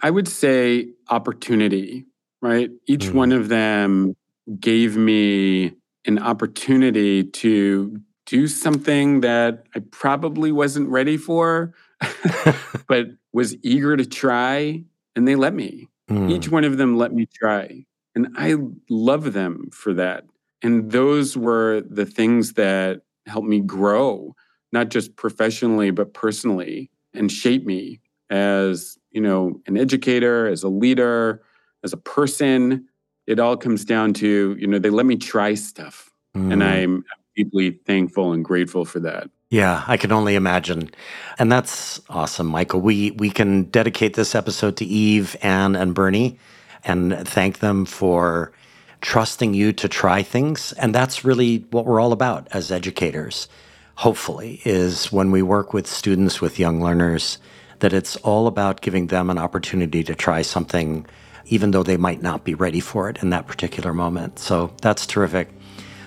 [0.00, 2.06] I would say opportunity,
[2.40, 2.70] right?
[2.86, 3.14] Each mm.
[3.14, 4.14] one of them
[4.60, 5.72] gave me
[6.06, 8.00] an opportunity to
[8.34, 11.72] do something that I probably wasn't ready for,
[12.88, 14.82] but was eager to try,
[15.14, 15.86] and they let me.
[16.10, 16.32] Mm.
[16.32, 17.86] Each one of them let me try.
[18.16, 18.56] And I
[18.90, 20.24] love them for that.
[20.64, 24.34] And those were the things that helped me grow,
[24.72, 28.00] not just professionally, but personally, and shape me
[28.30, 31.40] as, you know, an educator, as a leader,
[31.84, 32.88] as a person.
[33.28, 36.10] It all comes down to, you know, they let me try stuff.
[36.36, 36.52] Mm.
[36.52, 37.04] And I'm
[37.36, 39.28] deeply thankful and grateful for that.
[39.50, 40.90] Yeah, I can only imagine.
[41.38, 42.80] And that's awesome, Michael.
[42.80, 46.38] We we can dedicate this episode to Eve, Anne, and Bernie
[46.84, 48.52] and thank them for
[49.00, 50.72] trusting you to try things.
[50.74, 53.48] And that's really what we're all about as educators,
[53.96, 57.38] hopefully, is when we work with students, with young learners,
[57.80, 61.06] that it's all about giving them an opportunity to try something,
[61.46, 64.38] even though they might not be ready for it in that particular moment.
[64.38, 65.50] So that's terrific.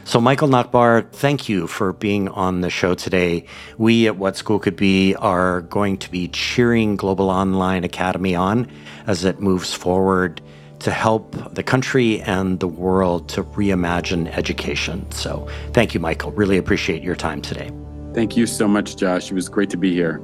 [0.07, 3.43] So, Michael Nachbar, thank you for being on the show today.
[3.77, 8.71] We at What School Could Be are going to be cheering Global Online Academy on
[9.05, 10.39] as it moves forward
[10.79, 15.11] to help the country and the world to reimagine education.
[15.11, 16.31] So, thank you, Michael.
[16.31, 17.69] Really appreciate your time today.
[18.13, 19.29] Thank you so much, Josh.
[19.29, 20.19] It was great to be here.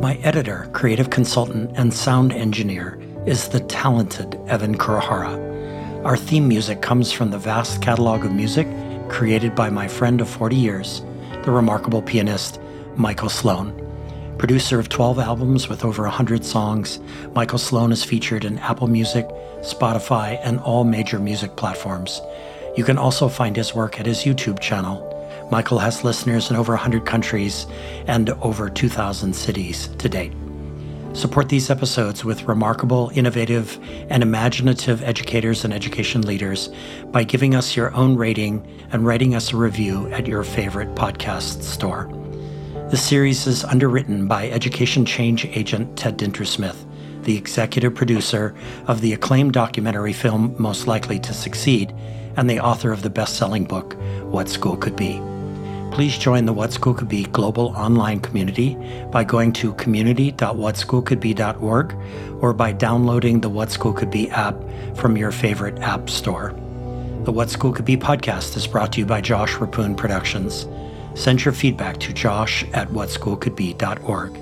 [0.00, 6.02] My editor, creative consultant, and sound engineer is the talented Evan Kurahara.
[6.02, 8.66] Our theme music comes from the vast catalog of music
[9.10, 11.02] created by my friend of 40 years,
[11.44, 12.58] the remarkable pianist
[12.96, 13.74] Michael Sloan.
[14.38, 17.00] Producer of 12 albums with over 100 songs,
[17.34, 19.28] Michael Sloan is featured in Apple Music,
[19.60, 22.22] Spotify, and all major music platforms.
[22.78, 25.04] You can also find his work at his YouTube channel.
[25.50, 27.66] Michael has listeners in over 100 countries
[28.06, 30.32] and over 2,000 cities to date.
[31.18, 33.76] Support these episodes with remarkable, innovative,
[34.08, 36.70] and imaginative educators and education leaders
[37.06, 41.64] by giving us your own rating and writing us a review at your favorite podcast
[41.64, 42.08] store.
[42.92, 46.86] The series is underwritten by education change agent Ted Dintersmith,
[47.24, 48.54] the executive producer
[48.86, 51.92] of the acclaimed documentary film Most Likely to Succeed,
[52.36, 55.20] and the author of the best selling book, What School Could Be
[55.90, 58.76] please join the What School Could Be global online community
[59.10, 61.96] by going to community.whatschoolcouldbe.org
[62.40, 64.56] or by downloading the What School Could Be app
[64.94, 66.54] from your favorite app store.
[67.24, 70.66] The What School Could Be podcast is brought to you by Josh Reppun Productions.
[71.14, 74.36] Send your feedback to josh at whatschoolcouldbe.org.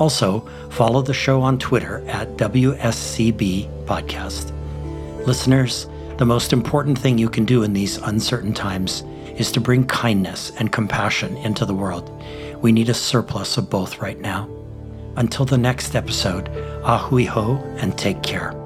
[0.00, 0.40] Also,
[0.70, 4.52] follow the show on Twitter at WSCB Podcast.
[5.26, 5.88] Listeners,
[6.18, 9.04] the most important thing you can do in these uncertain times
[9.36, 12.10] is to bring kindness and compassion into the world.
[12.62, 14.48] We need a surplus of both right now.
[15.16, 16.46] Until the next episode,
[16.82, 18.65] ahui ho and take care.